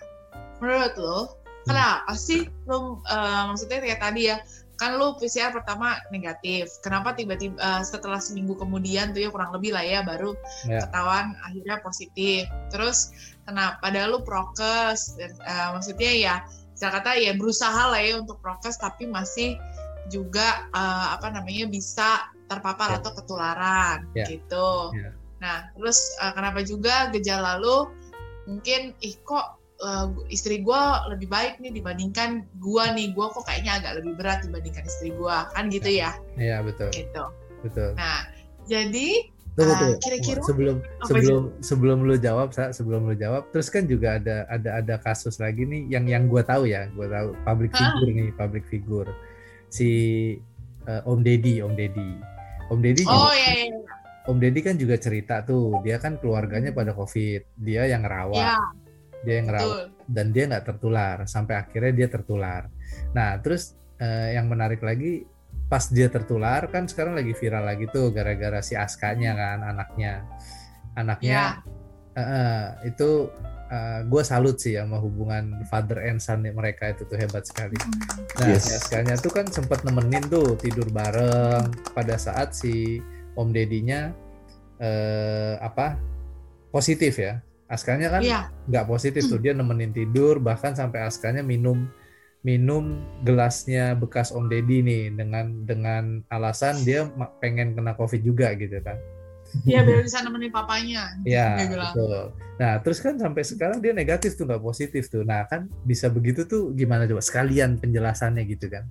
menurut 0.62 0.94
lu 0.96 1.20
kenapa 1.66 2.14
sih 2.16 2.48
lu 2.70 3.02
eh, 3.10 3.42
maksudnya 3.50 3.80
kayak 3.82 4.00
tadi 4.00 4.22
ya 4.32 4.38
kan 4.78 4.98
lu 4.98 5.14
PCR 5.18 5.54
pertama 5.54 6.02
negatif. 6.10 6.70
Kenapa 6.82 7.14
tiba-tiba 7.14 7.56
eh, 7.58 7.82
setelah 7.86 8.18
seminggu 8.18 8.58
kemudian 8.58 9.14
tuh 9.14 9.22
ya 9.24 9.30
kurang 9.30 9.54
lebih 9.54 9.72
lah 9.74 9.86
ya 9.86 10.02
baru 10.02 10.34
Ya. 10.66 10.84
ketahuan 10.88 11.38
akhirnya 11.46 11.78
positif. 11.86 12.50
Terus 12.74 13.14
kenapa 13.46 13.78
padahal 13.80 14.18
lu 14.18 14.20
prokes 14.26 15.18
eh, 15.22 15.30
maksudnya 15.72 16.12
ya 16.14 16.36
saya 16.74 16.90
kata 17.00 17.16
ya 17.22 17.38
berusaha 17.38 17.94
lah 17.94 18.02
ya 18.02 18.18
untuk 18.20 18.42
prokes 18.42 18.82
tapi 18.82 19.06
masih 19.06 19.56
juga 20.12 20.68
eh, 20.74 21.08
apa 21.16 21.30
namanya 21.32 21.70
bisa 21.70 22.28
terpapar 22.50 22.92
Ya. 22.92 22.98
atau 23.00 23.12
ketularan 23.16 23.98
Ya. 24.18 24.26
gitu. 24.28 24.92
Ya. 24.98 25.12
Nah, 25.44 25.68
terus 25.76 26.00
uh, 26.24 26.32
kenapa 26.32 26.64
juga 26.64 27.12
gejala 27.12 27.60
lu 27.60 27.92
mungkin 28.48 28.96
ih 29.04 29.12
kok 29.28 29.60
uh, 29.84 30.08
istri 30.32 30.64
gue 30.64 30.82
lebih 31.12 31.28
baik 31.28 31.60
nih 31.60 31.76
dibandingkan 31.76 32.48
gue 32.58 32.86
nih. 32.96 33.12
Gue 33.12 33.28
kok 33.30 33.44
kayaknya 33.44 33.84
agak 33.84 34.02
lebih 34.02 34.14
berat 34.16 34.40
dibandingkan 34.48 34.88
istri 34.88 35.12
gue 35.12 35.36
kan 35.54 35.68
gitu 35.68 35.90
ya? 35.92 36.16
Iya 36.40 36.64
betul. 36.64 36.90
gitu. 36.96 37.24
Betul. 37.64 37.96
nah 37.96 38.28
jadi 38.68 39.32
Tunggu, 39.54 39.70
uh, 39.70 39.78
tunggu. 39.78 40.02
kira-kira 40.02 40.42
sebelum 40.42 40.78
sebelum 41.06 41.42
sebelum 41.62 41.98
lu 42.10 42.16
jawab 42.18 42.50
Sa, 42.58 42.74
sebelum 42.74 43.06
lu 43.06 43.14
jawab 43.14 43.46
terus 43.54 43.70
kan 43.70 43.86
juga 43.86 44.18
ada 44.18 44.50
ada 44.50 44.82
ada 44.82 44.96
kasus 44.98 45.38
lagi 45.38 45.62
nih 45.62 45.86
yang 45.94 46.10
yang 46.10 46.24
gue 46.26 46.42
tahu 46.42 46.66
ya. 46.66 46.90
Gue 46.98 47.06
tahu 47.06 47.38
public 47.46 47.72
figure 47.78 48.12
nih 48.12 48.34
public 48.34 48.64
figure. 48.66 49.10
Si 49.70 49.90
eh, 50.90 51.02
Om 51.06 51.22
Deddy 51.22 51.62
Om 51.62 51.74
Deddy. 51.78 52.12
Om 52.74 52.80
Deddy 52.82 53.04
juga, 53.06 53.30
oh 53.30 53.34
iya, 53.36 53.52
iya, 53.54 53.66
iya. 53.70 53.94
Om 54.26 54.38
Deddy 54.42 54.60
kan 54.66 54.76
juga 54.80 54.96
cerita 54.98 55.46
tuh. 55.46 55.78
Dia 55.86 56.02
kan 56.02 56.18
keluarganya 56.18 56.74
pada 56.74 56.96
covid. 56.98 57.46
Dia 57.60 57.86
yang 57.86 58.02
ngerawat. 58.08 58.40
Ya 58.40 58.58
dia 59.24 59.40
yang 59.40 59.48
ngerawat 59.50 59.76
betul 59.90 59.94
dan 60.08 60.36
dia 60.36 60.44
nggak 60.52 60.66
tertular 60.68 61.16
sampai 61.26 61.56
akhirnya 61.60 61.94
dia 61.96 62.08
tertular. 62.12 62.68
Nah 63.16 63.40
terus 63.40 63.76
eh, 64.00 64.36
yang 64.36 64.52
menarik 64.52 64.84
lagi 64.84 65.24
pas 65.72 65.90
dia 65.90 66.12
tertular 66.12 66.68
kan 66.70 66.86
sekarang 66.86 67.18
lagi 67.18 67.34
viral 67.34 67.66
lagi 67.66 67.90
tuh 67.90 68.12
gara-gara 68.14 68.60
si 68.62 68.78
Askanya 68.78 69.34
kan 69.34 69.60
anaknya, 69.64 70.28
anaknya 70.94 71.64
eh, 72.14 72.22
eh, 72.22 72.64
itu 72.94 73.32
gue 74.06 74.22
salut 74.22 74.62
sih 74.62 74.78
sama 74.78 75.02
hubungan 75.02 75.66
father 75.66 76.06
and 76.06 76.22
son 76.22 76.46
mereka 76.46 76.94
itu 76.94 77.10
tuh 77.10 77.18
hebat 77.18 77.42
sekali. 77.42 77.74
Nah 78.38 78.54
Yes. 78.54 78.70
si 78.70 78.72
Askanya 78.78 79.18
tuh 79.18 79.34
kan 79.34 79.50
sempet 79.50 79.82
nemenin 79.82 80.22
tuh 80.30 80.54
tidur 80.62 80.86
bareng 80.94 81.74
pada 81.90 82.14
saat 82.22 82.54
si 82.54 83.02
Om 83.34 83.50
Dedinya 83.50 84.14
eh, 84.78 85.58
apa 85.58 85.98
positif 86.70 87.18
ya. 87.18 87.42
Askanya 87.74 88.08
kan 88.14 88.22
iya. 88.22 88.54
nggak 88.70 88.86
positif 88.86 89.26
tuh. 89.26 89.42
Dia 89.42 89.58
nemenin 89.58 89.90
tidur 89.90 90.38
bahkan 90.38 90.78
sampai 90.78 91.02
Askanya 91.10 91.42
minum 91.42 91.90
minum 92.44 93.00
gelasnya 93.24 93.96
bekas 93.96 94.30
Om 94.36 94.52
Deddy 94.52 94.84
nih 94.84 95.04
dengan 95.16 95.64
dengan 95.64 96.04
alasan 96.30 96.78
dia 96.86 97.08
pengen 97.40 97.74
kena 97.74 97.98
covid 97.98 98.22
juga 98.22 98.54
gitu 98.54 98.78
kan. 98.84 99.00
Iya 99.64 99.86
biar 99.86 100.02
bisa 100.04 100.20
nemenin 100.26 100.52
papanya. 100.52 101.14
Ya 101.24 101.56
bilang. 101.70 101.94
betul. 101.94 102.22
Nah 102.60 102.74
terus 102.84 103.00
kan 103.00 103.16
sampai 103.16 103.44
sekarang 103.46 103.80
dia 103.80 103.96
negatif 103.96 104.36
tuh 104.36 104.50
nggak 104.50 104.62
positif 104.62 105.08
tuh. 105.08 105.24
Nah 105.24 105.48
kan 105.48 105.72
bisa 105.88 106.12
begitu 106.12 106.44
tuh 106.44 106.76
gimana 106.76 107.08
coba? 107.08 107.22
Sekalian 107.24 107.80
penjelasannya 107.80 108.44
gitu 108.50 108.68
kan. 108.68 108.84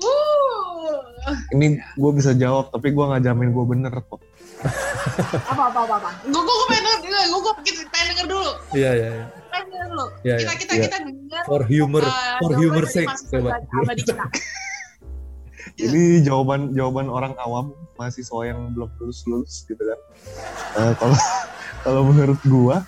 Uh. 0.00 1.34
Ini 1.50 1.82
gue 1.98 2.12
bisa 2.14 2.32
jawab, 2.38 2.70
tapi 2.70 2.94
gue 2.94 3.04
nggak 3.04 3.22
jamin 3.26 3.50
gue 3.50 3.64
bener 3.66 3.92
kok. 4.06 4.20
apa 5.46 5.62
apa 5.72 5.80
apa 5.86 5.94
apa 6.02 6.10
gue 6.26 6.42
gue 6.42 6.66
pengen 6.70 6.84
denger 7.02 7.24
gue 7.30 7.40
gue 7.40 7.54
pengen 7.90 8.06
denger 8.12 8.26
dulu 8.30 8.50
iya 8.74 8.90
iya 8.92 9.08
iya. 9.14 9.26
pengen 9.52 9.66
denger 9.72 9.88
dulu 9.92 10.06
Iya, 10.26 10.36
kita 10.36 10.52
iya. 10.52 10.58
kita 10.58 10.72
Iya. 10.74 10.82
kita 10.84 10.96
dengar 11.06 11.42
for 11.46 11.62
humor 11.64 12.02
uh, 12.04 12.38
for 12.42 12.50
humor 12.58 12.84
sake 12.90 13.10
coba. 13.30 13.60
Ini 15.76 16.24
jawaban 16.24 16.72
jawaban 16.72 17.12
orang 17.12 17.36
awam, 17.36 17.76
mahasiswa 18.00 18.48
yang 18.48 18.72
belum 18.72 18.88
lulus 18.96 19.28
lulus 19.28 19.54
gitu 19.68 19.76
kan. 19.76 20.00
Eh, 20.80 20.92
Kalau 20.96 21.16
kalau 21.84 22.00
menurut 22.08 22.40
gua 22.48 22.80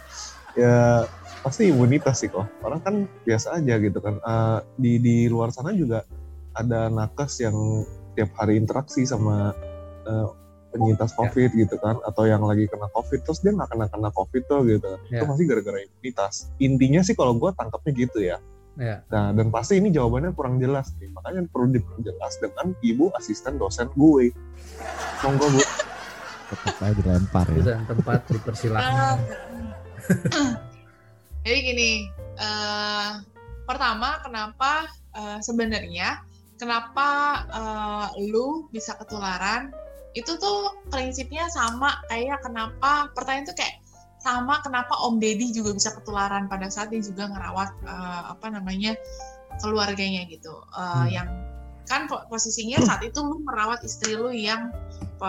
ya 0.57 1.05
pasti 1.45 1.69
imunitas 1.69 2.25
sih 2.25 2.33
kok. 2.33 2.49
Orang 2.65 2.81
kan 2.81 3.05
biasa 3.29 3.61
aja 3.61 3.77
gitu 3.77 4.01
kan. 4.01 4.17
Eh, 4.17 4.59
di 4.81 4.93
di 5.05 5.17
luar 5.29 5.53
sana 5.53 5.77
juga 5.77 6.01
ada 6.57 6.89
nakes 6.89 7.45
yang 7.45 7.85
tiap 8.17 8.33
hari 8.41 8.57
interaksi 8.57 9.05
sama 9.05 9.53
eh, 10.09 10.29
penyintas 10.69 11.17
covid 11.17 11.51
gitu 11.53 11.77
kan 11.81 11.97
atau 12.05 12.29
yang 12.29 12.45
lagi 12.45 12.69
kena 12.69 12.87
covid 12.93 13.25
terus 13.25 13.41
dia 13.41 13.53
nggak 13.57 13.73
kena 13.73 13.87
kena 13.89 14.11
covid 14.13 14.43
tuh 14.47 14.61
gitu 14.69 14.89
Ya. 15.09 15.21
itu 15.21 15.25
pasti 15.25 15.45
gara-gara 15.49 15.79
imunitas 15.81 16.35
intinya 16.61 17.01
sih 17.01 17.17
kalau 17.17 17.37
gua 17.37 17.51
tangkapnya 17.57 17.93
gitu 17.97 18.19
ya 18.21 18.39
ya 18.79 19.03
Nah, 19.11 19.35
dan 19.35 19.51
pasti 19.51 19.83
ini 19.83 19.91
jawabannya 19.91 20.39
kurang 20.39 20.63
jelas 20.63 20.95
nih. 21.03 21.11
Makanya 21.11 21.51
perlu 21.51 21.75
diperjelas 21.75 22.39
dengan 22.39 22.79
ibu 22.79 23.11
asisten 23.19 23.59
dosen 23.59 23.91
gue. 23.99 24.31
Monggo, 25.27 25.51
Bu. 25.51 25.59
Tetap 26.49 26.77
aja 26.87 26.95
dilempar 26.95 27.47
ya. 27.59 27.63
dan 27.75 27.83
tempat 27.91 28.23
dipersilahkan 28.31 29.19
Jadi 31.43 31.59
gini, 31.59 31.91
eh, 32.39 33.11
pertama 33.67 34.23
kenapa 34.23 34.87
eh, 35.13 35.39
sebenarnya 35.43 36.23
kenapa 36.57 37.09
eh, 37.51 38.31
lu 38.31 38.71
bisa 38.71 38.95
ketularan 38.95 39.75
itu 40.13 40.33
tuh 40.37 40.59
prinsipnya 40.89 41.49
sama 41.49 42.01
kayak 42.09 42.41
kenapa 42.41 43.13
pertanyaan 43.13 43.49
tuh 43.49 43.57
kayak 43.57 43.81
sama 44.19 44.59
kenapa 44.61 44.99
Om 44.99 45.23
Deddy 45.23 45.55
juga 45.55 45.71
bisa 45.73 45.95
ketularan 45.95 46.51
pada 46.51 46.67
saat 46.69 46.91
dia 46.91 46.99
juga 46.99 47.29
ngerawat 47.29 47.71
eh, 47.87 48.23
apa 48.35 48.47
namanya 48.51 48.97
keluarganya 49.61 50.27
gitu 50.27 50.53
Eh, 50.75 50.83
Hmm. 50.83 51.07
yang 51.09 51.29
kan 51.87 52.05
po- 52.05 52.25
posisinya 52.29 52.79
saat 52.89 53.01
itu 53.03 53.19
lu 53.21 53.41
merawat 53.43 53.81
istri 53.83 54.13
lu 54.15 54.29
yang 54.31 54.73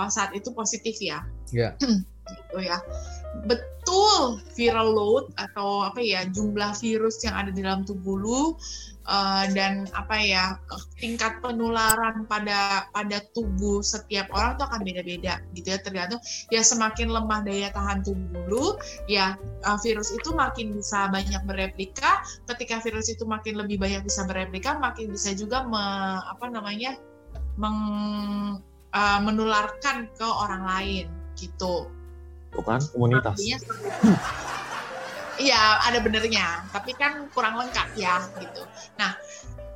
saat 0.09 0.31
itu 0.33 0.49
positif 0.51 0.97
ya 0.99 1.21
ya 1.49 1.73
gitu 2.29 2.57
ya. 2.61 2.77
Betul 3.45 4.41
viral 4.57 4.89
load 4.89 5.25
atau 5.37 5.85
apa 5.85 6.01
ya 6.01 6.25
jumlah 6.29 6.73
virus 6.77 7.21
yang 7.21 7.37
ada 7.37 7.49
di 7.53 7.61
dalam 7.61 7.85
tubuh 7.85 8.17
lu 8.17 8.41
eh, 9.09 9.45
dan 9.57 9.89
apa 9.97 10.15
ya 10.21 10.55
tingkat 11.01 11.41
penularan 11.41 12.29
pada 12.29 12.85
pada 12.93 13.17
tubuh 13.33 13.81
setiap 13.81 14.29
orang 14.29 14.55
tuh 14.61 14.69
akan 14.69 14.85
beda-beda 14.85 15.41
gitu 15.57 15.73
ya 15.73 15.79
tergantung 15.81 16.21
ya 16.53 16.61
semakin 16.61 17.09
lemah 17.09 17.41
daya 17.41 17.73
tahan 17.73 18.05
tubuh 18.05 18.45
lu 18.45 18.65
ya 19.09 19.33
eh, 19.65 19.77
virus 19.81 20.13
itu 20.13 20.29
makin 20.37 20.77
bisa 20.77 21.09
banyak 21.09 21.41
bereplika 21.49 22.21
ketika 22.53 22.77
virus 22.85 23.09
itu 23.09 23.25
makin 23.25 23.57
lebih 23.57 23.81
banyak 23.81 24.05
bisa 24.05 24.29
bereplika 24.29 24.77
makin 24.77 25.09
bisa 25.09 25.33
juga 25.33 25.65
me- 25.65 26.21
apa 26.29 26.45
namanya 26.53 26.93
meng- 27.57 28.61
eh, 28.93 29.19
menularkan 29.25 30.07
ke 30.13 30.27
orang 30.27 30.63
lain 30.63 31.07
gitu 31.33 31.89
kan. 32.65 32.81
Artinya 33.37 33.57
seperti 33.61 33.85
itu. 33.85 34.09
Iya, 35.39 35.79
ada 35.87 36.03
benernya, 36.03 36.67
tapi 36.75 36.91
kan 36.99 37.31
kurang 37.31 37.55
lengkap 37.55 37.95
ya 37.95 38.19
gitu. 38.43 38.67
Nah, 38.99 39.15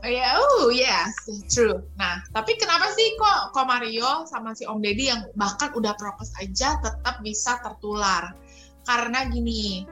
ya, 0.03 0.35
oh 0.35 0.67
yes, 0.67 1.15
true. 1.47 1.79
Nah, 1.95 2.19
tapi 2.35 2.59
kenapa 2.59 2.91
sih 2.91 3.15
kok 3.15 3.55
kok 3.55 3.63
Mario 3.63 4.27
sama 4.27 4.51
si 4.51 4.67
Om 4.67 4.83
Deddy 4.83 5.07
yang 5.07 5.23
bahkan 5.39 5.71
udah 5.71 5.95
prokes 5.95 6.35
aja 6.43 6.83
tetap 6.83 7.23
bisa 7.23 7.63
tertular? 7.63 8.35
Karena 8.83 9.23
gini, 9.31 9.87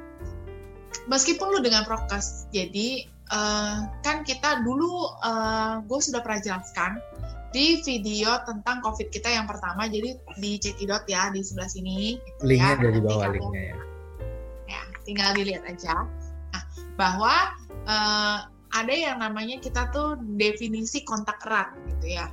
meskipun 1.07 1.55
lu 1.55 1.59
dengan 1.63 1.87
prokes, 1.87 2.51
jadi 2.51 3.07
eh, 3.31 3.77
kan 4.03 4.27
kita 4.27 4.67
dulu 4.67 5.07
gue 5.87 5.99
sudah 6.03 6.19
pernah 6.19 6.43
jelaskan 6.43 6.99
di 7.55 7.79
video 7.83 8.43
tentang 8.43 8.83
COVID 8.83 9.07
kita 9.07 9.31
yang 9.31 9.47
pertama, 9.47 9.87
jadi 9.87 10.19
di 10.35 10.59
cekidot 10.59 11.07
ya 11.07 11.31
di 11.31 11.39
sebelah 11.39 11.71
sini. 11.71 12.19
gitu 12.19 12.43
linknya 12.43 12.75
ya. 12.75 12.83
Nanti 12.83 12.99
bawah 12.99 13.27
linknya 13.31 13.63
ya 13.71 13.75
ya 13.75 13.90
tinggal 15.03 15.33
dilihat 15.35 15.63
aja. 15.67 16.05
Nah 16.51 16.63
bahwa 16.95 17.55
eh, 17.87 18.39
ada 18.71 18.93
yang 18.95 19.19
namanya 19.19 19.59
kita 19.59 19.91
tuh 19.91 20.15
definisi 20.39 21.03
kontak 21.03 21.43
erat 21.43 21.75
gitu 21.97 22.17
ya. 22.19 22.27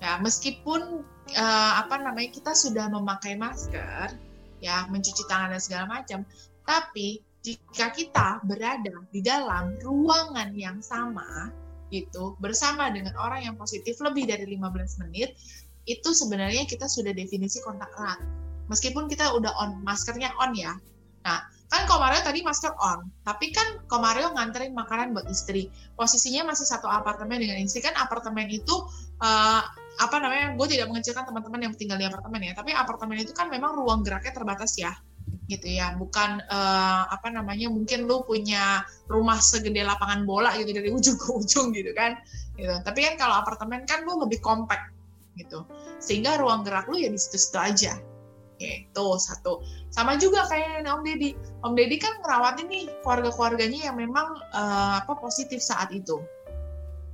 Ya 0.00 0.16
meskipun 0.18 1.04
eh, 1.32 1.72
apa 1.78 2.00
namanya 2.00 2.30
kita 2.32 2.52
sudah 2.56 2.88
memakai 2.90 3.36
masker 3.36 4.16
ya 4.60 4.84
mencuci 4.92 5.24
tangan 5.24 5.56
dan 5.56 5.60
segala 5.60 5.84
macam 5.88 6.20
tapi 6.68 7.24
jika 7.40 7.88
kita 7.96 8.44
berada 8.44 8.92
di 9.08 9.24
dalam 9.24 9.72
ruangan 9.80 10.52
yang 10.52 10.84
sama 10.84 11.48
gitu 11.88 12.36
bersama 12.38 12.92
dengan 12.92 13.16
orang 13.16 13.48
yang 13.48 13.56
positif 13.56 13.96
lebih 14.04 14.28
dari 14.28 14.44
15 14.44 15.02
menit 15.08 15.32
itu 15.88 16.12
sebenarnya 16.12 16.68
kita 16.68 16.86
sudah 16.86 17.10
definisi 17.10 17.58
kontak 17.64 17.90
erat. 17.96 18.20
Meskipun 18.70 19.10
kita 19.10 19.34
udah 19.34 19.50
on 19.58 19.82
maskernya 19.82 20.30
on 20.38 20.54
ya. 20.54 20.76
Nah 21.26 21.42
kan 21.70 21.86
Komario 21.86 22.18
tadi 22.26 22.42
masker 22.42 22.74
on, 22.82 23.06
tapi 23.22 23.54
kan 23.54 23.78
Komario 23.86 24.34
nganterin 24.34 24.74
makanan 24.74 25.14
buat 25.14 25.30
istri. 25.30 25.70
Posisinya 25.94 26.50
masih 26.50 26.66
satu 26.66 26.90
apartemen 26.90 27.38
dengan 27.38 27.62
istri 27.62 27.78
kan 27.78 27.94
apartemen 27.94 28.50
itu 28.50 28.74
eh, 29.22 29.62
apa 30.02 30.16
namanya? 30.18 30.58
Gue 30.58 30.66
tidak 30.66 30.90
mengecilkan 30.90 31.30
teman-teman 31.30 31.70
yang 31.70 31.74
tinggal 31.78 31.94
di 31.94 32.10
apartemen 32.10 32.42
ya, 32.42 32.58
tapi 32.58 32.74
apartemen 32.74 33.22
itu 33.22 33.30
kan 33.30 33.46
memang 33.46 33.78
ruang 33.78 34.02
geraknya 34.02 34.34
terbatas 34.34 34.74
ya, 34.74 34.90
gitu 35.46 35.70
ya. 35.70 35.94
Bukan 35.94 36.42
eh, 36.42 37.02
apa 37.06 37.30
namanya? 37.30 37.70
Mungkin 37.70 38.02
lu 38.02 38.26
punya 38.26 38.82
rumah 39.06 39.38
segede 39.38 39.86
lapangan 39.86 40.26
bola 40.26 40.50
gitu 40.58 40.74
dari 40.74 40.90
ujung 40.90 41.14
ke 41.14 41.28
ujung 41.30 41.70
gitu 41.70 41.94
kan, 41.94 42.18
gitu. 42.58 42.74
Tapi 42.82 42.98
kan 43.06 43.14
kalau 43.14 43.46
apartemen 43.46 43.86
kan 43.86 44.02
lu 44.02 44.18
lebih 44.18 44.42
kompak 44.42 44.90
gitu, 45.38 45.62
sehingga 46.02 46.34
ruang 46.34 46.66
gerak 46.66 46.90
lu 46.90 46.98
ya 46.98 47.06
di 47.06 47.14
situ-situ 47.14 47.62
aja. 47.62 47.94
Gitu 48.60 49.06
satu. 49.16 49.64
Sama 49.88 50.20
juga 50.20 50.44
kayak 50.44 50.84
Om 50.84 51.00
Deddy. 51.00 51.32
Om 51.64 51.72
Deddy 51.72 51.96
kan 51.96 52.20
ngerawatin 52.20 52.68
nih 52.68 52.84
keluarga-keluarganya 53.00 53.88
yang 53.88 53.96
memang 53.96 54.36
eh, 54.52 54.94
apa 55.00 55.16
positif 55.16 55.64
saat 55.64 55.88
itu. 55.96 56.20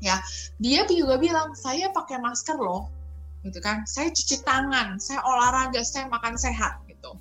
Ya, 0.02 0.18
dia 0.58 0.84
juga 0.90 1.16
bilang 1.16 1.54
saya 1.54 1.88
pakai 1.94 2.20
masker 2.20 2.58
loh, 2.60 2.90
gitu 3.46 3.62
kan. 3.64 3.86
Saya 3.88 4.12
cuci 4.12 4.44
tangan, 4.44 5.00
saya 5.00 5.24
olahraga, 5.24 5.80
saya 5.86 6.10
makan 6.10 6.36
sehat 6.36 6.82
gitu. 6.90 7.16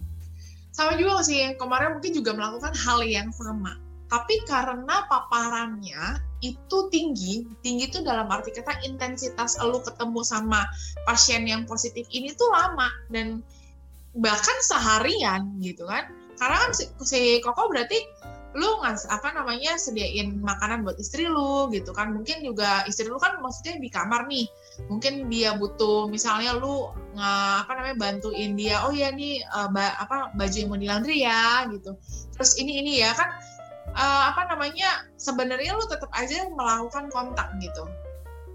sama 0.75 0.99
juga 0.99 1.23
sih 1.23 1.55
kemarin 1.55 1.95
mungkin 1.95 2.11
juga 2.11 2.35
melakukan 2.35 2.75
hal 2.75 2.99
yang 3.07 3.31
sama 3.31 3.79
tapi 4.11 4.35
karena 4.45 5.07
paparannya 5.09 6.19
itu 6.43 6.77
tinggi 6.93 7.47
tinggi 7.65 7.89
itu 7.89 8.03
dalam 8.05 8.29
arti 8.29 8.53
kata 8.53 8.83
intensitas 8.85 9.57
lu 9.63 9.81
ketemu 9.81 10.21
sama 10.21 10.67
pasien 11.07 11.47
yang 11.47 11.65
positif 11.65 12.05
ini 12.13 12.35
tuh 12.35 12.51
lama 12.53 12.91
dan 13.09 13.41
bahkan 14.15 14.58
seharian 14.63 15.60
gitu 15.60 15.84
kan. 15.88 16.08
Karena 16.36 16.67
kan 16.67 16.71
si, 16.75 16.88
si 17.04 17.21
Koko 17.43 17.71
berarti 17.71 17.99
lu 18.56 18.80
nggak 18.80 19.12
apa 19.12 19.36
namanya 19.36 19.75
sediain 19.75 20.39
makanan 20.39 20.88
buat 20.88 20.95
istri 20.95 21.28
lu 21.28 21.67
gitu 21.75 21.91
kan. 21.91 22.15
Mungkin 22.15 22.39
juga 22.43 22.88
istri 22.88 23.12
lu 23.12 23.19
kan 23.19 23.43
maksudnya 23.43 23.75
di 23.80 23.91
kamar 23.91 24.28
nih. 24.32 24.47
Mungkin 24.88 25.28
dia 25.28 25.60
butuh 25.60 26.08
misalnya 26.08 26.56
lu 26.56 26.88
nggak 27.15 27.54
apa 27.67 27.71
namanya 27.75 27.97
bantuin 27.99 28.56
dia 28.56 28.80
oh 28.88 28.95
ya 28.95 29.12
nih 29.12 29.43
uh, 29.51 29.67
ba, 29.67 29.99
apa 29.99 30.32
baju 30.39 30.56
yang 30.56 30.69
mau 30.71 30.80
dilandri 30.80 31.28
ya 31.28 31.67
gitu. 31.71 31.99
Terus 32.36 32.56
ini 32.56 32.80
ini 32.80 33.04
ya 33.04 33.12
kan 33.12 33.36
uh, 33.91 34.23
apa 34.32 34.47
namanya 34.47 35.04
sebenarnya 35.19 35.75
lu 35.75 35.84
tetap 35.91 36.12
aja 36.15 36.47
melakukan 36.47 37.12
kontak 37.12 37.51
gitu. 37.60 37.84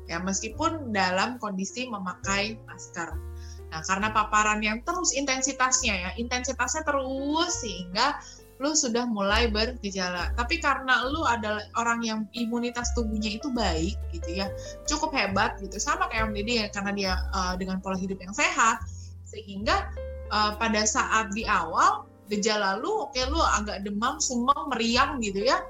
Ya 0.09 0.16
meskipun 0.18 0.96
dalam 0.96 1.37
kondisi 1.38 1.87
memakai 1.87 2.57
masker 2.64 3.30
nah 3.70 3.80
karena 3.87 4.11
paparan 4.11 4.59
yang 4.61 4.83
terus 4.83 5.14
intensitasnya 5.14 5.94
ya 5.94 6.11
intensitasnya 6.18 6.83
terus 6.83 7.62
sehingga 7.62 8.18
lu 8.61 8.76
sudah 8.76 9.09
mulai 9.09 9.48
bergejala. 9.48 10.37
Tapi 10.37 10.61
karena 10.61 11.09
lu 11.09 11.24
adalah 11.24 11.64
orang 11.80 12.04
yang 12.04 12.20
imunitas 12.37 12.92
tubuhnya 12.92 13.40
itu 13.40 13.48
baik 13.56 13.96
gitu 14.12 14.44
ya, 14.44 14.52
cukup 14.85 15.16
hebat 15.16 15.56
gitu. 15.64 15.80
Sama 15.80 16.12
kayak 16.12 16.28
Om 16.28 16.37
ya, 16.37 16.68
karena 16.68 16.92
dia 16.92 17.12
uh, 17.33 17.56
dengan 17.56 17.80
pola 17.80 17.96
hidup 17.96 18.20
yang 18.20 18.37
sehat, 18.37 18.85
sehingga 19.24 19.88
uh, 20.28 20.61
pada 20.61 20.85
saat 20.85 21.33
di 21.33 21.48
awal 21.48 22.04
gejala 22.28 22.76
lu, 22.78 23.09
oke 23.09 23.16
okay, 23.16 23.24
lu 23.33 23.40
agak 23.40 23.80
demam, 23.83 24.20
sumeng, 24.20 24.68
meriang 24.76 25.24
gitu 25.24 25.40
ya. 25.40 25.64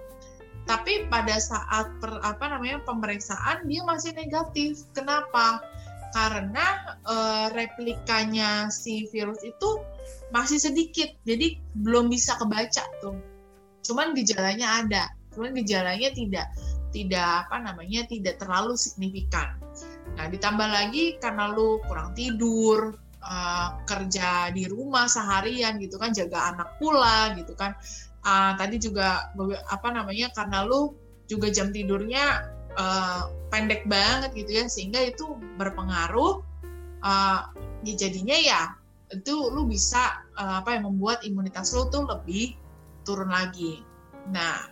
Tapi 0.67 1.07
pada 1.09 1.39
saat 1.39 1.89
per, 2.03 2.19
apa 2.27 2.45
namanya 2.51 2.83
pemeriksaan 2.83 3.71
dia 3.71 3.87
masih 3.87 4.13
negatif. 4.19 4.83
Kenapa? 4.99 5.63
Karena 6.11 6.99
uh, 7.07 7.47
replikanya 7.55 8.67
si 8.69 9.07
virus 9.15 9.41
itu 9.47 9.83
masih 10.35 10.59
sedikit. 10.59 11.11
Jadi 11.23 11.59
belum 11.79 12.11
bisa 12.11 12.35
kebaca 12.39 12.83
tuh. 12.99 13.19
Cuman 13.87 14.15
gejalanya 14.15 14.83
ada. 14.85 15.05
Cuman 15.35 15.55
gejalanya 15.55 16.11
tidak 16.11 16.51
tidak 16.91 17.47
apa 17.47 17.63
namanya 17.63 18.03
tidak 18.11 18.43
terlalu 18.43 18.75
signifikan. 18.75 19.55
Nah 20.19 20.27
ditambah 20.27 20.69
lagi 20.69 21.17
karena 21.23 21.55
lu 21.55 21.79
kurang 21.87 22.13
tidur 22.19 22.99
uh, 23.23 23.69
kerja 23.87 24.51
di 24.51 24.67
rumah 24.67 25.07
seharian 25.07 25.79
gitu 25.79 25.97
kan 25.97 26.11
jaga 26.11 26.55
anak 26.55 26.77
pula 26.83 27.35
gitu 27.39 27.55
kan. 27.55 27.79
Uh, 28.21 28.53
tadi 28.59 28.77
juga 28.77 29.33
apa 29.71 29.89
namanya 29.97 30.29
karena 30.37 30.67
lu 30.67 30.93
juga 31.25 31.49
jam 31.49 31.73
tidurnya 31.73 32.43
uh, 32.79 33.31
pendek 33.51 33.87
banget 33.91 34.31
gitu 34.35 34.51
ya 34.63 34.65
sehingga 34.71 35.01
itu 35.03 35.39
berpengaruh 35.59 36.43
uh, 37.03 37.41
ya 37.83 37.95
jadinya 37.97 38.37
ya 38.37 38.63
itu 39.11 39.35
lu 39.51 39.67
bisa 39.67 40.23
uh, 40.39 40.63
apa 40.63 40.79
yang 40.79 40.87
membuat 40.87 41.27
imunitas 41.27 41.75
lu 41.75 41.91
tuh 41.91 42.07
lebih 42.07 42.55
turun 43.03 43.31
lagi. 43.31 43.83
Nah, 44.31 44.71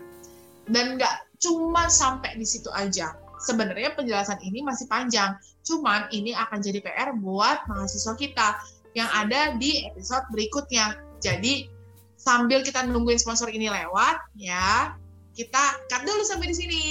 dan 0.70 0.94
nggak 0.94 1.38
cuma 1.42 1.90
sampai 1.90 2.38
di 2.38 2.46
situ 2.46 2.70
aja. 2.70 3.18
Sebenarnya 3.38 3.94
penjelasan 3.94 4.38
ini 4.42 4.66
masih 4.66 4.90
panjang, 4.90 5.38
cuman 5.62 6.10
ini 6.10 6.34
akan 6.34 6.58
jadi 6.58 6.82
PR 6.82 7.14
buat 7.18 7.66
mahasiswa 7.70 8.14
kita 8.18 8.58
yang 8.98 9.06
ada 9.14 9.54
di 9.58 9.86
episode 9.86 10.26
berikutnya. 10.34 10.98
Jadi 11.22 11.70
sambil 12.18 12.62
kita 12.66 12.82
nungguin 12.86 13.18
sponsor 13.18 13.50
ini 13.50 13.70
lewat, 13.70 14.18
ya 14.38 14.94
kita 15.34 15.86
cut 15.86 16.02
dulu 16.02 16.22
sampai 16.26 16.50
di 16.50 16.56
sini. 16.56 16.84